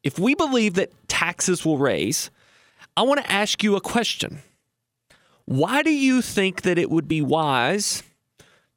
If 0.03 0.19
we 0.19 0.35
believe 0.35 0.75
that 0.75 0.93
taxes 1.09 1.65
will 1.65 1.79
raise, 1.79 2.31
I 2.97 3.03
want 3.03 3.21
to 3.21 3.31
ask 3.31 3.63
you 3.63 3.77
a 3.77 3.81
question. 3.81 4.43
Why 5.45 5.83
do 5.83 5.91
you 5.91 6.23
think 6.23 6.63
that 6.63 6.79
it 6.79 6.91
would 6.91 7.09
be 7.09 7.21
wise 7.23 8.03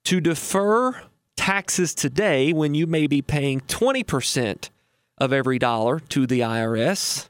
to 0.05 0.19
defer 0.19 1.01
taxes 1.35 1.93
today 1.93 2.51
when 2.51 2.73
you 2.73 2.87
may 2.87 3.07
be 3.07 3.21
paying 3.21 3.61
20% 3.61 4.69
of 5.17 5.31
every 5.31 5.59
dollar 5.59 5.99
to 5.99 6.25
the 6.25 6.41
IRS 6.41 7.29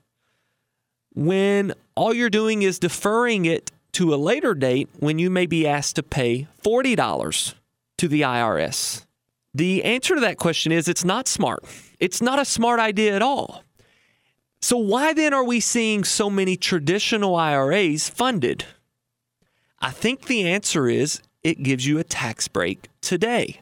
when 1.15 1.73
all 1.95 2.13
you're 2.13 2.29
doing 2.29 2.63
is 2.63 2.79
deferring 2.79 3.45
it 3.45 3.71
to 3.91 4.13
a 4.13 4.17
later 4.17 4.55
date 4.55 4.89
when 4.99 5.19
you 5.19 5.29
may 5.29 5.45
be 5.45 5.67
asked 5.67 5.95
to 5.95 6.03
pay 6.03 6.47
$40 6.65 7.53
to 7.97 8.07
the 8.07 8.21
IRS? 8.21 9.05
The 9.53 9.83
answer 9.83 10.15
to 10.15 10.21
that 10.21 10.37
question 10.37 10.71
is 10.71 10.87
it's 10.87 11.05
not 11.05 11.27
smart. 11.27 11.63
It's 11.99 12.21
not 12.21 12.39
a 12.39 12.45
smart 12.45 12.79
idea 12.79 13.15
at 13.15 13.21
all. 13.21 13.63
So, 14.63 14.77
why 14.77 15.11
then 15.11 15.33
are 15.33 15.43
we 15.43 15.59
seeing 15.59 16.05
so 16.05 16.29
many 16.29 16.55
traditional 16.55 17.35
IRAs 17.35 18.07
funded? 18.07 18.63
I 19.81 19.91
think 19.91 20.27
the 20.27 20.47
answer 20.47 20.87
is 20.87 21.21
it 21.43 21.63
gives 21.63 21.85
you 21.85 21.99
a 21.99 22.05
tax 22.05 22.47
break 22.47 22.87
today. 23.01 23.59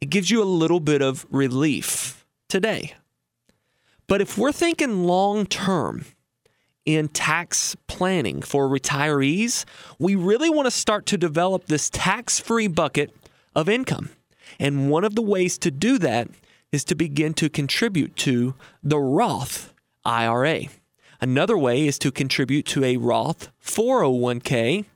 It 0.00 0.08
gives 0.08 0.30
you 0.30 0.40
a 0.40 0.44
little 0.44 0.78
bit 0.78 1.02
of 1.02 1.26
relief 1.32 2.24
today. 2.48 2.94
But 4.06 4.20
if 4.20 4.38
we're 4.38 4.52
thinking 4.52 5.02
long 5.02 5.46
term 5.46 6.04
in 6.86 7.08
tax 7.08 7.76
planning 7.88 8.40
for 8.40 8.68
retirees, 8.68 9.64
we 9.98 10.14
really 10.14 10.48
want 10.48 10.66
to 10.66 10.70
start 10.70 11.06
to 11.06 11.18
develop 11.18 11.66
this 11.66 11.90
tax 11.90 12.38
free 12.38 12.68
bucket 12.68 13.12
of 13.56 13.68
income. 13.68 14.10
And 14.60 14.90
one 14.90 15.02
of 15.02 15.16
the 15.16 15.22
ways 15.22 15.58
to 15.58 15.72
do 15.72 15.98
that 15.98 16.28
is 16.70 16.84
to 16.84 16.94
begin 16.94 17.34
to 17.34 17.50
contribute 17.50 18.14
to 18.18 18.54
the 18.80 19.00
Roth 19.00 19.74
IRA. 20.04 20.64
Another 21.20 21.56
way 21.56 21.86
is 21.86 21.98
to 21.98 22.10
contribute 22.10 22.66
to 22.66 22.84
a 22.84 22.96
Roth 22.96 23.50
401k, 23.64 24.86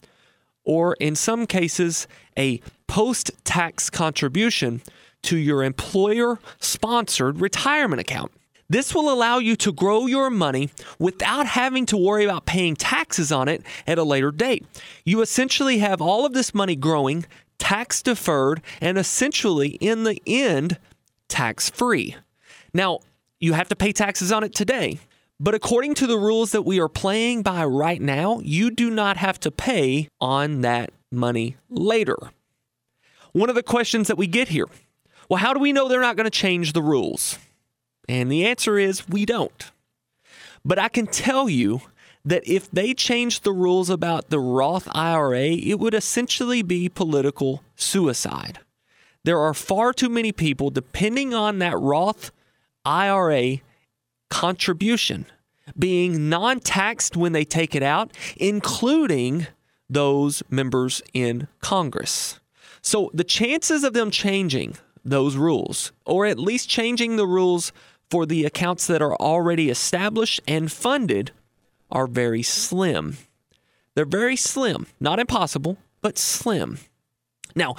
or 0.64 0.94
in 0.94 1.14
some 1.14 1.46
cases, 1.46 2.06
a 2.38 2.60
post 2.86 3.30
tax 3.44 3.90
contribution 3.90 4.82
to 5.22 5.36
your 5.36 5.62
employer 5.62 6.38
sponsored 6.60 7.40
retirement 7.40 8.00
account. 8.00 8.32
This 8.68 8.94
will 8.94 9.12
allow 9.12 9.38
you 9.38 9.56
to 9.56 9.72
grow 9.72 10.06
your 10.06 10.30
money 10.30 10.70
without 10.98 11.46
having 11.46 11.84
to 11.86 11.96
worry 11.98 12.24
about 12.24 12.46
paying 12.46 12.74
taxes 12.74 13.30
on 13.30 13.46
it 13.46 13.62
at 13.86 13.98
a 13.98 14.04
later 14.04 14.30
date. 14.30 14.64
You 15.04 15.20
essentially 15.20 15.78
have 15.78 16.00
all 16.00 16.24
of 16.24 16.32
this 16.32 16.54
money 16.54 16.74
growing, 16.74 17.26
tax 17.58 18.02
deferred, 18.02 18.62
and 18.80 18.96
essentially 18.96 19.70
in 19.80 20.04
the 20.04 20.20
end, 20.26 20.78
tax 21.28 21.68
free. 21.68 22.16
Now, 22.72 23.00
you 23.44 23.52
have 23.52 23.68
to 23.68 23.76
pay 23.76 23.92
taxes 23.92 24.32
on 24.32 24.42
it 24.42 24.54
today. 24.54 24.98
But 25.38 25.54
according 25.54 25.94
to 25.96 26.06
the 26.06 26.16
rules 26.16 26.52
that 26.52 26.62
we 26.62 26.80
are 26.80 26.88
playing 26.88 27.42
by 27.42 27.64
right 27.64 28.00
now, 28.00 28.40
you 28.42 28.70
do 28.70 28.90
not 28.90 29.18
have 29.18 29.38
to 29.40 29.50
pay 29.50 30.08
on 30.20 30.62
that 30.62 30.90
money 31.12 31.56
later. 31.68 32.16
One 33.32 33.50
of 33.50 33.54
the 33.54 33.62
questions 33.62 34.08
that 34.08 34.16
we 34.16 34.26
get 34.26 34.48
here 34.48 34.66
well, 35.28 35.38
how 35.38 35.54
do 35.54 35.60
we 35.60 35.72
know 35.72 35.88
they're 35.88 36.00
not 36.00 36.16
going 36.16 36.24
to 36.24 36.30
change 36.30 36.72
the 36.72 36.82
rules? 36.82 37.38
And 38.08 38.30
the 38.30 38.46
answer 38.46 38.78
is 38.78 39.08
we 39.08 39.24
don't. 39.24 39.70
But 40.64 40.78
I 40.78 40.88
can 40.88 41.06
tell 41.06 41.48
you 41.48 41.80
that 42.24 42.46
if 42.46 42.70
they 42.70 42.94
changed 42.94 43.42
the 43.42 43.52
rules 43.52 43.90
about 43.90 44.30
the 44.30 44.38
Roth 44.38 44.88
IRA, 44.94 45.46
it 45.46 45.78
would 45.78 45.94
essentially 45.94 46.62
be 46.62 46.88
political 46.88 47.62
suicide. 47.74 48.60
There 49.24 49.40
are 49.40 49.54
far 49.54 49.92
too 49.92 50.10
many 50.10 50.32
people 50.32 50.70
depending 50.70 51.32
on 51.32 51.58
that 51.58 51.78
Roth 51.78 52.30
IRA 52.84 53.58
contribution 54.30 55.26
being 55.78 56.28
non 56.28 56.60
taxed 56.60 57.16
when 57.16 57.32
they 57.32 57.44
take 57.44 57.74
it 57.74 57.82
out, 57.82 58.12
including 58.36 59.46
those 59.88 60.42
members 60.50 61.02
in 61.12 61.48
Congress. 61.60 62.40
So 62.82 63.10
the 63.14 63.24
chances 63.24 63.84
of 63.84 63.92
them 63.92 64.10
changing 64.10 64.76
those 65.04 65.36
rules, 65.36 65.92
or 66.04 66.26
at 66.26 66.38
least 66.38 66.68
changing 66.68 67.16
the 67.16 67.26
rules 67.26 67.72
for 68.10 68.26
the 68.26 68.44
accounts 68.44 68.86
that 68.86 69.02
are 69.02 69.16
already 69.16 69.70
established 69.70 70.40
and 70.46 70.70
funded, 70.70 71.30
are 71.90 72.06
very 72.06 72.42
slim. 72.42 73.16
They're 73.94 74.04
very 74.04 74.36
slim, 74.36 74.86
not 75.00 75.18
impossible, 75.18 75.78
but 76.00 76.18
slim. 76.18 76.78
Now, 77.54 77.76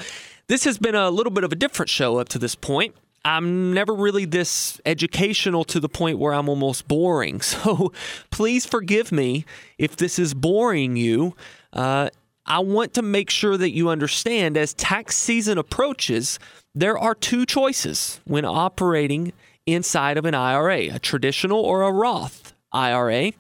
this 0.47 0.63
has 0.63 0.77
been 0.77 0.95
a 0.95 1.09
little 1.09 1.31
bit 1.31 1.43
of 1.43 1.51
a 1.51 1.55
different 1.55 1.89
show 1.89 2.17
up 2.17 2.29
to 2.29 2.39
this 2.39 2.55
point. 2.55 2.95
I'm 3.25 3.73
never 3.73 3.91
really 3.91 4.25
this 4.25 4.79
educational 4.85 5.63
to 5.65 5.79
the 5.79 5.89
point 5.89 6.19
where 6.19 6.33
I'm 6.33 6.47
almost 6.47 6.87
boring. 6.87 7.41
So 7.55 7.91
please 8.31 8.65
forgive 8.65 9.11
me 9.11 9.45
if 9.77 9.95
this 9.95 10.19
is 10.19 10.33
boring 10.33 10.95
you. 10.95 11.35
Uh, 11.73 12.09
I 12.45 12.59
want 12.59 12.93
to 12.93 13.01
make 13.01 13.29
sure 13.29 13.57
that 13.57 13.71
you 13.71 13.89
understand 13.89 14.55
as 14.57 14.73
tax 14.73 15.15
season 15.15 15.57
approaches, 15.57 16.37
there 16.75 16.97
are 16.97 17.15
two 17.15 17.45
choices 17.45 18.19
when 18.25 18.45
operating 18.45 19.33
inside 19.65 20.17
of 20.17 20.25
an 20.25 20.35
IRA 20.35 20.93
a 20.93 20.99
traditional 20.99 21.59
or 21.59 21.81
a 21.81 21.91
Roth 21.91 22.53
IRA. 22.71 23.31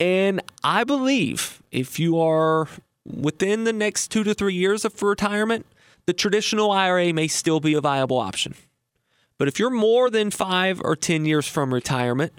And 0.00 0.40
I 0.64 0.82
believe 0.82 1.62
if 1.70 2.00
you 2.00 2.18
are 2.18 2.66
within 3.06 3.64
the 3.64 3.72
next 3.72 4.08
two 4.08 4.24
to 4.24 4.34
three 4.34 4.54
years 4.54 4.84
of 4.84 5.00
retirement, 5.02 5.66
the 6.06 6.12
traditional 6.12 6.72
IRA 6.72 7.12
may 7.12 7.28
still 7.28 7.60
be 7.60 7.74
a 7.74 7.80
viable 7.80 8.18
option. 8.18 8.54
But 9.38 9.48
if 9.48 9.58
you're 9.58 9.70
more 9.70 10.10
than 10.10 10.30
five 10.30 10.80
or 10.82 10.94
10 10.96 11.24
years 11.26 11.46
from 11.46 11.74
retirement, 11.74 12.32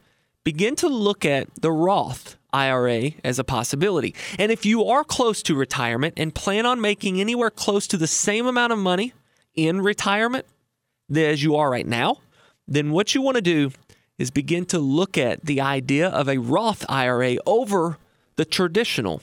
begin 0.44 0.76
to 0.78 0.88
look 0.88 1.26
at 1.26 1.48
the 1.62 1.72
Roth 1.72 2.38
IRA 2.54 3.12
as 3.24 3.38
a 3.38 3.44
possibility. 3.44 4.16
And 4.40 4.52
if 4.52 4.66
you 4.66 4.86
are 4.86 5.04
close 5.04 5.44
to 5.44 5.56
retirement 5.56 6.14
and 6.18 6.34
plan 6.34 6.66
on 6.66 6.80
making 6.80 7.20
anywhere 7.20 7.50
close 7.50 7.86
to 7.88 7.98
the 7.98 8.08
same 8.08 8.46
amount 8.46 8.72
of 8.72 8.80
money 8.80 9.14
in 9.56 9.82
retirement 9.82 10.46
as 11.14 11.44
you 11.44 11.56
are 11.56 11.70
right 11.70 11.86
now, 11.86 12.20
then 12.68 12.92
what 12.92 13.14
you 13.14 13.22
want 13.22 13.36
to 13.36 13.42
do 13.42 13.72
is 14.18 14.32
begin 14.32 14.66
to 14.66 14.80
look 14.80 15.18
at 15.18 15.46
the 15.46 15.60
idea 15.60 16.08
of 16.08 16.30
a 16.30 16.38
Roth 16.38 16.86
IRA 16.88 17.36
over 17.46 17.98
the 18.38 18.46
traditional 18.46 19.22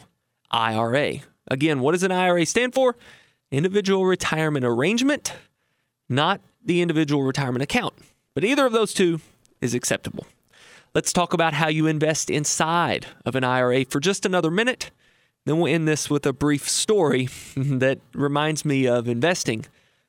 IRA. 0.50 1.20
Again, 1.48 1.80
what 1.80 1.92
does 1.92 2.02
an 2.02 2.12
IRA 2.12 2.44
stand 2.44 2.74
for? 2.74 2.96
Individual 3.50 4.04
retirement 4.04 4.64
arrangement, 4.64 5.34
not 6.08 6.40
the 6.64 6.82
individual 6.82 7.22
retirement 7.22 7.62
account. 7.62 7.94
But 8.34 8.44
either 8.44 8.66
of 8.66 8.72
those 8.72 8.94
two 8.94 9.20
is 9.60 9.74
acceptable. 9.74 10.26
Let's 10.94 11.12
talk 11.12 11.32
about 11.32 11.54
how 11.54 11.68
you 11.68 11.86
invest 11.86 12.28
inside 12.28 13.06
of 13.24 13.34
an 13.34 13.44
IRA 13.44 13.84
for 13.84 14.00
just 14.00 14.26
another 14.26 14.50
minute. 14.50 14.90
Then 15.46 15.58
we'll 15.58 15.72
end 15.72 15.88
this 15.88 16.10
with 16.10 16.26
a 16.26 16.32
brief 16.32 16.68
story 16.68 17.28
that 17.56 17.98
reminds 18.14 18.64
me 18.64 18.86
of 18.86 19.08
investing 19.08 19.66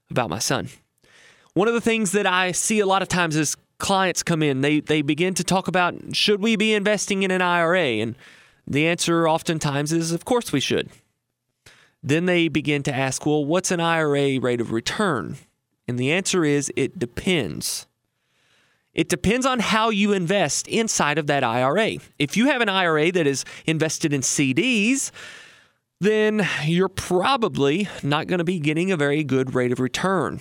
about 0.09 0.29
my 0.29 0.39
son. 0.39 0.69
One 1.53 1.67
of 1.67 1.73
the 1.73 1.81
things 1.81 2.11
that 2.11 2.25
I 2.25 2.51
see 2.51 2.79
a 2.79 2.85
lot 2.85 3.01
of 3.01 3.07
times 3.07 3.35
is 3.35 3.55
clients 3.77 4.23
come 4.23 4.41
in, 4.41 4.61
they, 4.61 4.79
they 4.79 5.01
begin 5.01 5.33
to 5.35 5.43
talk 5.43 5.67
about 5.67 6.15
should 6.15 6.41
we 6.41 6.55
be 6.55 6.73
investing 6.73 7.23
in 7.23 7.31
an 7.31 7.41
IRA? 7.41 8.01
And 8.01 8.15
the 8.67 8.87
answer 8.87 9.27
oftentimes 9.27 9.91
is, 9.91 10.11
of 10.11 10.25
course 10.25 10.51
we 10.51 10.59
should. 10.59 10.89
Then 12.01 12.25
they 12.25 12.47
begin 12.47 12.83
to 12.83 12.93
ask, 12.93 13.25
well, 13.25 13.45
what's 13.45 13.71
an 13.71 13.79
IRA 13.79 14.39
rate 14.39 14.59
of 14.59 14.71
return? 14.71 15.37
And 15.93 15.99
the 15.99 16.11
answer 16.11 16.43
is 16.43 16.71
it 16.75 16.97
depends. 16.97 17.85
It 18.95 19.09
depends 19.09 19.45
on 19.45 19.59
how 19.59 19.91
you 19.91 20.11
invest 20.11 20.67
inside 20.67 21.19
of 21.19 21.27
that 21.27 21.43
IRA. 21.43 21.97
If 22.17 22.35
you 22.35 22.47
have 22.47 22.61
an 22.61 22.69
IRA 22.69 23.11
that 23.11 23.27
is 23.27 23.45
invested 23.67 24.11
in 24.11 24.21
CDs, 24.21 25.11
then 25.99 26.47
you're 26.65 26.89
probably 26.89 27.87
not 28.01 28.25
going 28.25 28.39
to 28.39 28.43
be 28.43 28.57
getting 28.57 28.91
a 28.91 28.97
very 28.97 29.23
good 29.23 29.53
rate 29.53 29.71
of 29.71 29.79
return. 29.79 30.39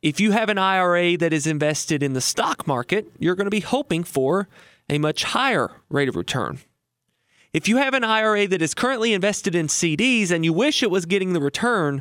If 0.00 0.20
you 0.20 0.30
have 0.30 0.48
an 0.48 0.58
IRA 0.58 1.16
that 1.16 1.32
is 1.32 1.48
invested 1.48 2.00
in 2.00 2.12
the 2.12 2.20
stock 2.20 2.68
market, 2.68 3.08
you're 3.18 3.34
going 3.34 3.46
to 3.46 3.50
be 3.50 3.58
hoping 3.58 4.04
for 4.04 4.46
a 4.88 4.98
much 4.98 5.24
higher 5.24 5.72
rate 5.88 6.08
of 6.08 6.14
return. 6.14 6.60
If 7.52 7.66
you 7.66 7.78
have 7.78 7.94
an 7.94 8.04
IRA 8.04 8.46
that 8.46 8.62
is 8.62 8.74
currently 8.74 9.12
invested 9.12 9.56
in 9.56 9.66
CDs 9.66 10.30
and 10.30 10.44
you 10.44 10.52
wish 10.52 10.84
it 10.84 10.90
was 10.92 11.04
getting 11.04 11.32
the 11.32 11.40
return 11.40 12.00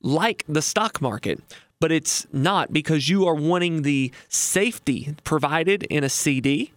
like 0.00 0.44
the 0.48 0.62
stock 0.62 1.00
market, 1.00 1.40
but 1.80 1.92
it's 1.92 2.26
not 2.32 2.72
because 2.72 3.08
you 3.08 3.26
are 3.26 3.34
wanting 3.34 3.82
the 3.82 4.12
safety 4.28 5.14
provided 5.24 5.84
in 5.84 6.04
a 6.04 6.08
CD, 6.08 6.72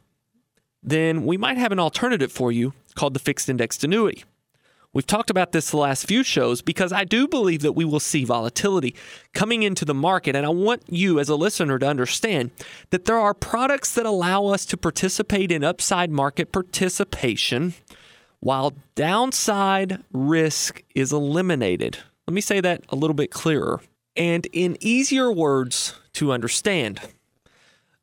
then 0.83 1.25
we 1.25 1.37
might 1.37 1.57
have 1.57 1.71
an 1.71 1.79
alternative 1.79 2.31
for 2.31 2.51
you 2.51 2.73
called 2.95 3.13
the 3.13 3.19
fixed 3.19 3.49
indexed 3.49 3.83
annuity. 3.83 4.23
We've 4.93 5.07
talked 5.07 5.29
about 5.29 5.53
this 5.53 5.71
the 5.71 5.77
last 5.77 6.05
few 6.05 6.21
shows 6.21 6.61
because 6.61 6.91
I 6.91 7.05
do 7.05 7.25
believe 7.25 7.61
that 7.61 7.71
we 7.73 7.85
will 7.85 8.01
see 8.01 8.25
volatility 8.25 8.93
coming 9.33 9.63
into 9.63 9.85
the 9.85 9.93
market. 9.93 10.35
And 10.35 10.45
I 10.45 10.49
want 10.49 10.83
you, 10.87 11.17
as 11.17 11.29
a 11.29 11.35
listener, 11.35 11.79
to 11.79 11.87
understand 11.87 12.51
that 12.89 13.05
there 13.05 13.17
are 13.17 13.33
products 13.33 13.93
that 13.93 14.05
allow 14.05 14.47
us 14.47 14.65
to 14.65 14.75
participate 14.75 15.49
in 15.49 15.63
upside 15.63 16.11
market 16.11 16.51
participation 16.51 17.73
while 18.41 18.73
downside 18.95 20.03
risk 20.11 20.83
is 20.93 21.13
eliminated. 21.13 21.99
Let 22.31 22.35
me 22.35 22.39
say 22.39 22.61
that 22.61 22.85
a 22.87 22.95
little 22.95 23.13
bit 23.13 23.29
clearer 23.29 23.81
and 24.15 24.47
in 24.53 24.77
easier 24.79 25.29
words 25.29 25.95
to 26.13 26.31
understand. 26.31 27.01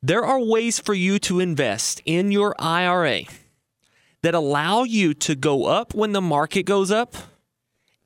There 0.03 0.23
are 0.23 0.39
ways 0.39 0.77
for 0.77 0.93
you 0.93 1.17
to 1.17 1.39
invest 1.39 2.03
in 2.05 2.31
your 2.31 2.53
IRA 2.59 3.23
that 4.21 4.35
allow 4.35 4.83
you 4.83 5.15
to 5.15 5.33
go 5.33 5.65
up 5.65 5.95
when 5.95 6.11
the 6.11 6.21
market 6.21 6.67
goes 6.67 6.91
up 6.91 7.15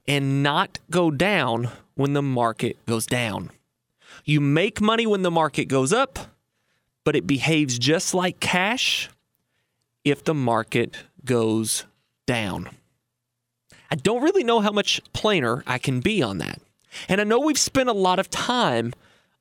and 0.08 0.42
not 0.42 0.80
go 0.90 1.12
down 1.12 1.68
when 1.96 2.14
the 2.14 2.22
market 2.22 2.78
goes 2.86 3.06
down. 3.06 3.52
You 4.24 4.40
make 4.40 4.80
money 4.80 5.06
when 5.06 5.24
the 5.24 5.30
market 5.30 5.66
goes 5.66 5.92
up, 5.92 6.20
but 7.04 7.18
it 7.18 7.28
behaves 7.28 7.78
just 7.78 8.14
like 8.14 8.40
cash 8.40 9.10
if 10.06 10.24
the 10.24 10.34
market 10.34 10.96
goes 11.26 11.84
down. 12.26 12.70
I 13.94 13.96
don't 13.96 14.24
really 14.24 14.44
know 14.44 14.60
how 14.60 14.72
much 14.72 15.00
plainer 15.14 15.64
I 15.68 15.78
can 15.78 16.00
be 16.00 16.24
on 16.24 16.40
that. 16.40 16.60
And 17.08 17.22
I 17.22 17.26
know 17.26 17.38
we've 17.38 17.60
spent 17.60 17.90
a 17.90 17.94
lot 17.94 18.18
of 18.18 18.28
time 18.28 18.92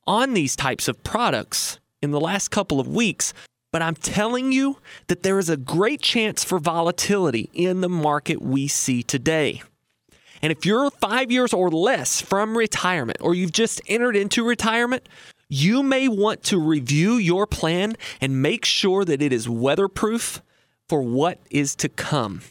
on 0.07 0.35
these 0.35 0.55
types 0.57 0.89
of 0.89 1.03
products 1.03 1.81
in 2.03 2.11
the 2.11 2.21
last 2.21 2.51
couple 2.51 2.79
of 2.79 2.87
weeks, 2.87 3.33
but 3.73 3.81
I'm 3.81 3.95
telling 3.95 4.53
you 4.53 4.77
that 5.07 5.23
there 5.23 5.39
is 5.39 5.49
a 5.49 5.57
great 5.57 6.03
chance 6.03 6.45
for 6.45 6.59
volatility 6.59 7.49
in 7.55 7.81
the 7.81 7.89
market 7.89 8.43
we 8.43 8.69
see 8.69 9.03
today. 9.03 9.63
And 10.43 10.53
if 10.53 10.67
you're 10.67 10.91
five 10.91 11.33
years 11.33 11.55
or 11.55 11.71
less 11.71 12.21
from 12.21 12.55
retirement, 12.55 13.23
or 13.23 13.35
you've 13.35 13.53
just 13.53 13.81
entered 13.89 14.17
into 14.17 14.45
retirement, 14.45 15.09
you 15.49 15.83
may 15.83 16.09
want 16.09 16.43
to 16.43 16.59
review 16.59 17.15
your 17.15 17.47
plan 17.47 17.95
and 18.21 18.43
make 18.43 18.67
sure 18.67 19.07
that 19.07 19.23
it 19.23 19.33
is 19.33 19.49
weatherproof 19.49 20.43
for 20.91 21.01
what 21.01 21.39
is 21.51 21.75
to 21.77 21.89
come. 21.89 22.43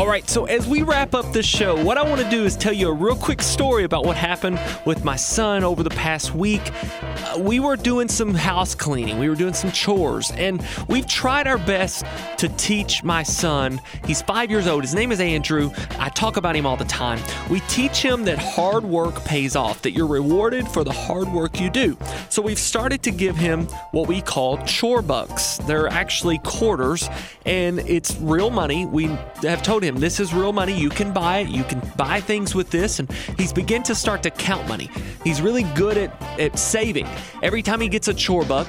All 0.00 0.06
right, 0.06 0.26
so 0.30 0.46
as 0.46 0.66
we 0.66 0.80
wrap 0.80 1.14
up 1.14 1.30
this 1.34 1.44
show, 1.44 1.84
what 1.84 1.98
I 1.98 2.02
want 2.02 2.22
to 2.22 2.30
do 2.30 2.46
is 2.46 2.56
tell 2.56 2.72
you 2.72 2.88
a 2.88 2.92
real 2.92 3.14
quick 3.14 3.42
story 3.42 3.84
about 3.84 4.06
what 4.06 4.16
happened 4.16 4.58
with 4.86 5.04
my 5.04 5.14
son 5.14 5.62
over 5.62 5.82
the 5.82 5.90
past 5.90 6.34
week. 6.34 6.62
Uh, 7.02 7.38
we 7.38 7.60
were 7.60 7.76
doing 7.76 8.08
some 8.08 8.32
house 8.32 8.74
cleaning, 8.74 9.18
we 9.18 9.28
were 9.28 9.34
doing 9.34 9.52
some 9.52 9.70
chores, 9.70 10.30
and 10.36 10.66
we've 10.88 11.06
tried 11.06 11.46
our 11.46 11.58
best 11.58 12.06
to 12.38 12.48
teach 12.56 13.04
my 13.04 13.22
son. 13.22 13.78
He's 14.06 14.22
five 14.22 14.50
years 14.50 14.66
old, 14.66 14.84
his 14.84 14.94
name 14.94 15.12
is 15.12 15.20
Andrew. 15.20 15.70
I 15.98 16.08
talk 16.08 16.38
about 16.38 16.56
him 16.56 16.64
all 16.64 16.78
the 16.78 16.86
time. 16.86 17.20
We 17.50 17.60
teach 17.68 18.00
him 18.00 18.24
that 18.24 18.38
hard 18.38 18.84
work 18.84 19.22
pays 19.26 19.54
off, 19.54 19.82
that 19.82 19.90
you're 19.90 20.06
rewarded 20.06 20.66
for 20.66 20.82
the 20.82 20.92
hard 20.92 21.30
work 21.30 21.60
you 21.60 21.68
do. 21.68 21.98
So 22.30 22.40
we've 22.40 22.58
started 22.58 23.02
to 23.02 23.10
give 23.10 23.36
him 23.36 23.66
what 23.90 24.08
we 24.08 24.22
call 24.22 24.56
chore 24.64 25.02
bucks. 25.02 25.58
They're 25.58 25.88
actually 25.88 26.38
quarters, 26.38 27.06
and 27.44 27.80
it's 27.80 28.16
real 28.16 28.48
money. 28.48 28.86
We 28.86 29.08
have 29.42 29.62
told 29.62 29.82
him 29.82 29.89
this 29.96 30.20
is 30.20 30.34
real 30.34 30.52
money. 30.52 30.78
You 30.78 30.90
can 30.90 31.12
buy 31.12 31.38
it. 31.38 31.48
You 31.48 31.64
can 31.64 31.80
buy 31.96 32.20
things 32.20 32.54
with 32.54 32.70
this. 32.70 32.98
And 32.98 33.10
he's 33.38 33.52
begun 33.52 33.82
to 33.84 33.94
start 33.94 34.22
to 34.24 34.30
count 34.30 34.68
money. 34.68 34.90
He's 35.24 35.40
really 35.40 35.64
good 35.74 35.96
at, 35.96 36.22
at 36.38 36.58
saving. 36.58 37.06
Every 37.42 37.62
time 37.62 37.80
he 37.80 37.88
gets 37.88 38.08
a 38.08 38.14
chore 38.14 38.44
buck 38.44 38.68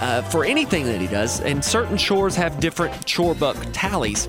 uh, 0.00 0.22
for 0.22 0.44
anything 0.44 0.84
that 0.86 1.00
he 1.00 1.06
does, 1.06 1.40
and 1.40 1.64
certain 1.64 1.96
chores 1.96 2.34
have 2.36 2.60
different 2.60 3.04
chore 3.06 3.34
buck 3.34 3.56
tallies. 3.72 4.28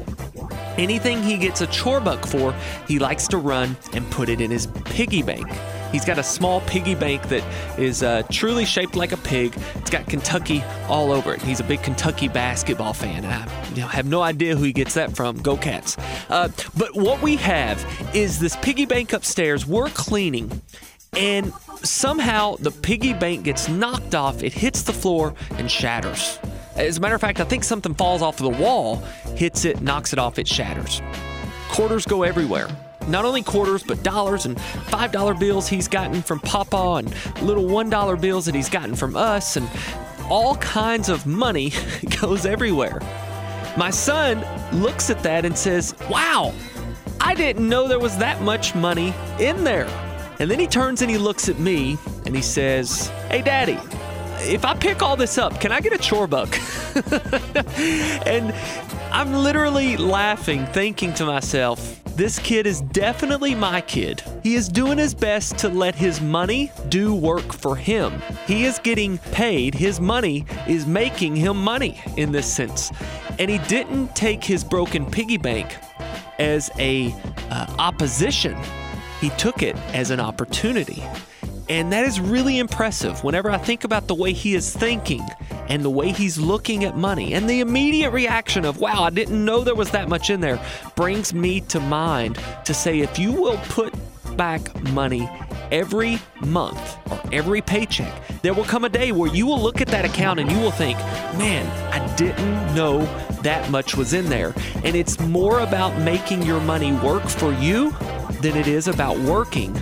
Anything 0.77 1.23
he 1.23 1.37
gets 1.37 1.61
a 1.61 1.67
chore 1.67 1.99
buck 1.99 2.25
for, 2.25 2.53
he 2.87 2.99
likes 2.99 3.27
to 3.29 3.37
run 3.37 3.75
and 3.93 4.09
put 4.11 4.29
it 4.29 4.41
in 4.41 4.51
his 4.51 4.67
piggy 4.85 5.23
bank. 5.23 5.47
He's 5.91 6.05
got 6.05 6.19
a 6.19 6.23
small 6.23 6.61
piggy 6.61 6.95
bank 6.95 7.29
that 7.29 7.43
is 7.79 8.03
uh, 8.03 8.23
truly 8.29 8.65
shaped 8.65 8.95
like 8.95 9.11
a 9.11 9.17
pig. 9.17 9.57
It's 9.75 9.89
got 9.89 10.05
Kentucky 10.07 10.63
all 10.87 11.11
over 11.11 11.33
it. 11.33 11.41
He's 11.41 11.59
a 11.59 11.63
big 11.63 11.81
Kentucky 11.81 12.27
basketball 12.27 12.93
fan, 12.93 13.23
and 13.23 13.33
I 13.33 13.69
you 13.73 13.81
know, 13.81 13.87
have 13.87 14.05
no 14.05 14.21
idea 14.21 14.55
who 14.55 14.63
he 14.63 14.73
gets 14.73 14.93
that 14.95 15.15
from. 15.15 15.37
Go 15.41 15.55
Cats! 15.57 15.97
Uh, 16.29 16.49
but 16.75 16.95
what 16.95 17.21
we 17.21 17.37
have 17.37 17.83
is 18.13 18.39
this 18.39 18.55
piggy 18.57 18.85
bank 18.85 19.13
upstairs. 19.13 19.65
We're 19.65 19.89
cleaning, 19.89 20.61
and 21.13 21.53
somehow 21.83 22.57
the 22.57 22.71
piggy 22.71 23.13
bank 23.13 23.45
gets 23.45 23.69
knocked 23.69 24.13
off. 24.13 24.43
It 24.43 24.53
hits 24.53 24.81
the 24.81 24.93
floor 24.93 25.33
and 25.51 25.71
shatters. 25.71 26.37
As 26.77 26.97
a 26.97 27.01
matter 27.01 27.15
of 27.15 27.21
fact, 27.21 27.39
I 27.39 27.43
think 27.43 27.63
something 27.63 27.93
falls 27.93 28.21
off 28.21 28.39
of 28.39 28.51
the 28.53 28.61
wall, 28.61 28.97
hits 29.35 29.65
it, 29.65 29.81
knocks 29.81 30.13
it 30.13 30.19
off, 30.19 30.37
it 30.39 30.47
shatters. 30.47 31.01
Quarters 31.69 32.05
go 32.05 32.23
everywhere 32.23 32.69
not 33.07 33.25
only 33.25 33.41
quarters, 33.41 33.83
but 33.83 34.03
dollars 34.03 34.45
and 34.45 34.57
$5 34.57 35.39
bills 35.39 35.67
he's 35.67 35.87
gotten 35.87 36.21
from 36.21 36.39
Papa 36.39 36.95
and 36.99 37.41
little 37.41 37.63
$1 37.63 38.21
bills 38.21 38.45
that 38.45 38.55
he's 38.55 38.69
gotten 38.69 38.95
from 38.95 39.15
us, 39.15 39.55
and 39.55 39.67
all 40.29 40.55
kinds 40.57 41.09
of 41.09 41.25
money 41.25 41.71
goes 42.21 42.45
everywhere. 42.45 42.99
My 43.77 43.89
son 43.89 44.43
looks 44.81 45.09
at 45.09 45.23
that 45.23 45.45
and 45.45 45.57
says, 45.57 45.95
Wow, 46.09 46.53
I 47.21 47.35
didn't 47.35 47.67
know 47.67 47.87
there 47.87 47.99
was 47.99 48.17
that 48.17 48.41
much 48.41 48.75
money 48.75 49.13
in 49.39 49.63
there. 49.63 49.87
And 50.39 50.51
then 50.51 50.59
he 50.59 50.67
turns 50.67 51.01
and 51.01 51.09
he 51.09 51.17
looks 51.17 51.49
at 51.49 51.59
me 51.59 51.97
and 52.25 52.35
he 52.35 52.41
says, 52.41 53.07
Hey, 53.29 53.41
Daddy, 53.41 53.79
if 54.39 54.65
I 54.65 54.73
pick 54.75 55.01
all 55.01 55.15
this 55.15 55.37
up, 55.37 55.59
can 55.59 55.71
I 55.71 55.81
get 55.81 55.93
a 55.93 55.97
chore 55.97 56.27
buck? 56.27 56.57
and 58.25 58.53
I'm 59.11 59.33
literally 59.33 59.97
laughing, 59.97 60.65
thinking 60.67 61.13
to 61.15 61.25
myself, 61.25 62.03
this 62.15 62.39
kid 62.39 62.65
is 62.65 62.81
definitely 62.81 63.53
my 63.53 63.79
kid. 63.81 64.23
He 64.41 64.55
is 64.55 64.69
doing 64.69 64.97
his 64.97 65.13
best 65.13 65.57
to 65.59 65.69
let 65.69 65.93
his 65.93 66.19
money 66.19 66.71
do 66.89 67.13
work 67.13 67.53
for 67.53 67.75
him. 67.75 68.21
He 68.47 68.65
is 68.65 68.79
getting 68.79 69.19
paid. 69.19 69.75
His 69.75 69.99
money 69.99 70.45
is 70.67 70.87
making 70.87 71.35
him 71.35 71.63
money 71.63 72.01
in 72.17 72.31
this 72.31 72.51
sense. 72.51 72.91
And 73.37 73.51
he 73.51 73.59
didn't 73.59 74.15
take 74.15 74.43
his 74.43 74.63
broken 74.63 75.05
piggy 75.05 75.37
bank 75.37 75.75
as 76.39 76.71
a 76.79 77.13
uh, 77.51 77.75
opposition. 77.77 78.57
He 79.21 79.29
took 79.31 79.61
it 79.61 79.75
as 79.93 80.09
an 80.09 80.19
opportunity. 80.19 81.03
And 81.69 81.91
that 81.91 82.05
is 82.05 82.19
really 82.19 82.59
impressive 82.59 83.23
whenever 83.23 83.51
I 83.51 83.57
think 83.57 83.83
about 83.83 84.07
the 84.07 84.15
way 84.15 84.31
he 84.31 84.55
is 84.55 84.73
thinking 84.73 85.25
and 85.67 85.83
the 85.83 85.89
way 85.89 86.11
he's 86.11 86.37
looking 86.37 86.85
at 86.85 86.95
money 86.95 87.33
and 87.33 87.49
the 87.49 87.59
immediate 87.59 88.11
reaction 88.11 88.63
of, 88.63 88.79
wow, 88.79 89.03
I 89.03 89.09
didn't 89.09 89.43
know 89.43 89.63
there 89.63 89.75
was 89.75 89.91
that 89.91 90.07
much 90.07 90.29
in 90.29 90.39
there, 90.39 90.59
brings 90.95 91.33
me 91.33 91.61
to 91.61 91.79
mind 91.81 92.39
to 92.65 92.73
say, 92.73 92.99
if 92.99 93.19
you 93.19 93.33
will 93.33 93.57
put 93.69 93.93
back 94.37 94.81
money 94.91 95.29
every 95.71 96.19
month 96.45 96.97
or 97.11 97.19
every 97.33 97.61
paycheck, 97.61 98.13
there 98.41 98.53
will 98.53 98.63
come 98.63 98.85
a 98.85 98.89
day 98.89 99.11
where 99.11 99.33
you 99.33 99.45
will 99.45 99.61
look 99.61 99.81
at 99.81 99.87
that 99.87 100.05
account 100.05 100.39
and 100.39 100.49
you 100.49 100.59
will 100.59 100.71
think, 100.71 100.97
man, 101.37 101.65
I 101.91 102.15
didn't 102.15 102.75
know 102.75 102.99
that 103.41 103.69
much 103.69 103.97
was 103.97 104.13
in 104.13 104.27
there. 104.27 104.53
And 104.85 104.95
it's 104.95 105.19
more 105.19 105.59
about 105.59 105.99
making 106.01 106.43
your 106.43 106.61
money 106.61 106.93
work 106.93 107.27
for 107.27 107.51
you 107.53 107.91
than 108.41 108.55
it 108.55 108.67
is 108.67 108.87
about 108.87 109.17
working 109.19 109.73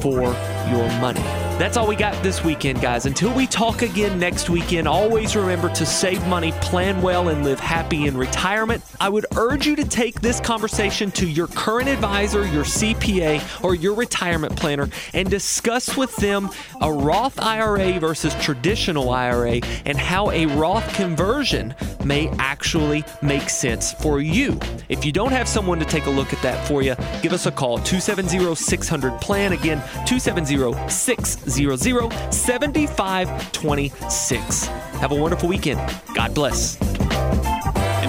for 0.00 0.34
your 0.68 0.88
money. 1.00 1.41
That's 1.62 1.76
all 1.76 1.86
we 1.86 1.94
got 1.94 2.20
this 2.24 2.42
weekend, 2.42 2.80
guys. 2.80 3.06
Until 3.06 3.32
we 3.32 3.46
talk 3.46 3.82
again 3.82 4.18
next 4.18 4.50
weekend, 4.50 4.88
always 4.88 5.36
remember 5.36 5.68
to 5.74 5.86
save 5.86 6.26
money, 6.26 6.50
plan 6.60 7.00
well, 7.00 7.28
and 7.28 7.44
live 7.44 7.60
happy 7.60 8.06
in 8.08 8.16
retirement. 8.16 8.82
I 9.00 9.08
would 9.08 9.26
urge 9.36 9.64
you 9.64 9.76
to 9.76 9.84
take 9.84 10.20
this 10.20 10.40
conversation 10.40 11.12
to 11.12 11.24
your 11.24 11.46
current 11.46 11.88
advisor, 11.88 12.44
your 12.48 12.64
CPA, 12.64 13.62
or 13.62 13.76
your 13.76 13.94
retirement 13.94 14.56
planner 14.56 14.88
and 15.14 15.30
discuss 15.30 15.96
with 15.96 16.16
them 16.16 16.50
a 16.80 16.92
Roth 16.92 17.38
IRA 17.38 18.00
versus 18.00 18.34
traditional 18.42 19.10
IRA 19.10 19.60
and 19.86 19.96
how 19.96 20.32
a 20.32 20.46
Roth 20.46 20.92
conversion 20.94 21.76
may 22.04 22.28
actually 22.40 23.04
make 23.22 23.48
sense 23.48 23.92
for 23.92 24.20
you. 24.20 24.58
If 24.88 25.04
you 25.04 25.12
don't 25.12 25.30
have 25.30 25.46
someone 25.46 25.78
to 25.78 25.84
take 25.84 26.06
a 26.06 26.10
look 26.10 26.32
at 26.32 26.42
that 26.42 26.66
for 26.66 26.82
you, 26.82 26.96
give 27.22 27.32
us 27.32 27.46
a 27.46 27.52
call 27.52 27.76
270 27.76 28.56
600 28.56 29.20
plan. 29.20 29.52
Again, 29.52 29.78
270 30.06 30.88
600 30.88 31.51
7526. 32.30 34.66
Have 35.00 35.12
a 35.12 35.16
wonderful 35.16 35.48
weekend. 35.48 35.80
God 36.14 36.34
bless. 36.34 36.76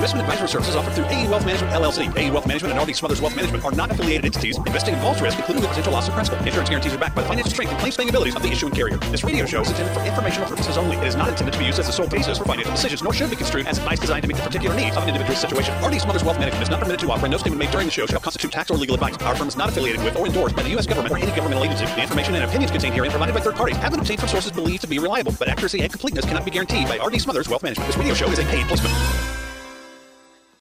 Investment 0.03 0.27
advisory 0.27 0.49
services 0.49 0.75
offered 0.75 0.91
through 0.91 1.05
AE 1.05 1.29
Wealth 1.29 1.45
Management 1.45 1.71
LLC. 1.71 2.17
AE 2.17 2.29
Wealth 2.29 2.45
Management 2.45 2.73
and 2.73 2.85
RD 2.85 2.93
Smothers 2.93 3.21
Wealth 3.21 3.37
Management 3.37 3.63
are 3.63 3.71
not 3.71 3.89
affiliated 3.89 4.25
entities. 4.25 4.57
Investing 4.57 4.95
involves 4.95 5.21
risk, 5.21 5.37
including 5.39 5.61
the 5.61 5.69
potential 5.69 5.93
loss 5.93 6.09
of 6.09 6.13
principal. 6.13 6.45
Insurance 6.45 6.67
guarantees 6.67 6.93
are 6.93 6.97
backed 6.97 7.15
by 7.15 7.21
the 7.21 7.29
financial 7.29 7.49
strength 7.49 7.71
and 7.71 7.79
claims 7.79 7.95
paying 7.95 8.09
abilities 8.09 8.35
of 8.35 8.41
the 8.41 8.49
issuing 8.49 8.73
carrier. 8.73 8.97
This 8.97 9.23
radio 9.23 9.45
show 9.45 9.61
is 9.61 9.69
intended 9.69 9.93
for 9.93 10.03
informational 10.03 10.49
purposes 10.49 10.75
only. 10.75 10.97
It 10.97 11.07
is 11.07 11.15
not 11.15 11.29
intended 11.29 11.53
to 11.53 11.57
be 11.57 11.63
used 11.63 11.79
as 11.79 11.87
the 11.87 11.93
sole 11.93 12.09
basis 12.09 12.37
for 12.37 12.43
financial 12.43 12.73
decisions, 12.73 13.01
nor 13.01 13.13
should 13.13 13.29
be 13.29 13.37
construed 13.37 13.65
as 13.65 13.77
advice 13.77 14.01
designed 14.01 14.23
to 14.23 14.27
meet 14.27 14.35
the 14.35 14.43
particular 14.43 14.75
needs 14.75 14.97
of 14.97 15.03
an 15.03 15.07
individual's 15.07 15.39
situation. 15.39 15.73
RD 15.81 16.01
Smothers 16.01 16.25
Wealth 16.25 16.37
Management 16.37 16.63
is 16.63 16.69
not 16.69 16.81
permitted 16.81 16.99
to 16.99 17.09
offer, 17.09 17.25
and 17.25 17.31
no 17.31 17.37
statement 17.37 17.59
made 17.59 17.71
during 17.71 17.87
the 17.87 17.93
show 17.93 18.05
shall 18.05 18.19
constitute 18.19 18.51
tax 18.51 18.71
or 18.71 18.75
legal 18.75 18.95
advice. 18.95 19.15
Our 19.23 19.37
firm 19.37 19.47
is 19.47 19.55
not 19.55 19.69
affiliated 19.69 20.03
with 20.03 20.17
or 20.17 20.27
endorsed 20.27 20.57
by 20.57 20.63
the 20.63 20.69
U.S. 20.71 20.85
government 20.85 21.13
or 21.13 21.17
any 21.17 21.31
governmental 21.31 21.63
agency. 21.63 21.85
The 21.85 22.01
information 22.01 22.35
and 22.35 22.43
opinions 22.43 22.71
contained 22.71 22.93
herein 22.93 23.11
provided 23.11 23.33
by 23.35 23.39
third 23.39 23.55
parties 23.55 23.77
have 23.77 23.91
been 23.91 24.01
obtained 24.01 24.19
from 24.19 24.27
sources 24.27 24.51
believed 24.51 24.81
to 24.81 24.87
be 24.87 24.99
reliable, 24.99 25.33
but 25.39 25.47
accuracy 25.47 25.79
and 25.79 25.89
completeness 25.89 26.25
cannot 26.25 26.43
be 26.43 26.51
guaranteed 26.51 26.89
by 26.89 26.97
RD 26.97 27.21
Smothers 27.21 27.47
Wealth 27.47 27.63
Management. 27.63 27.87
This 27.87 27.97
radio 27.97 28.13
show 28.13 28.27
is 28.27 28.39
a 28.39 28.43
paid 28.43 28.67
placement. 28.67 29.32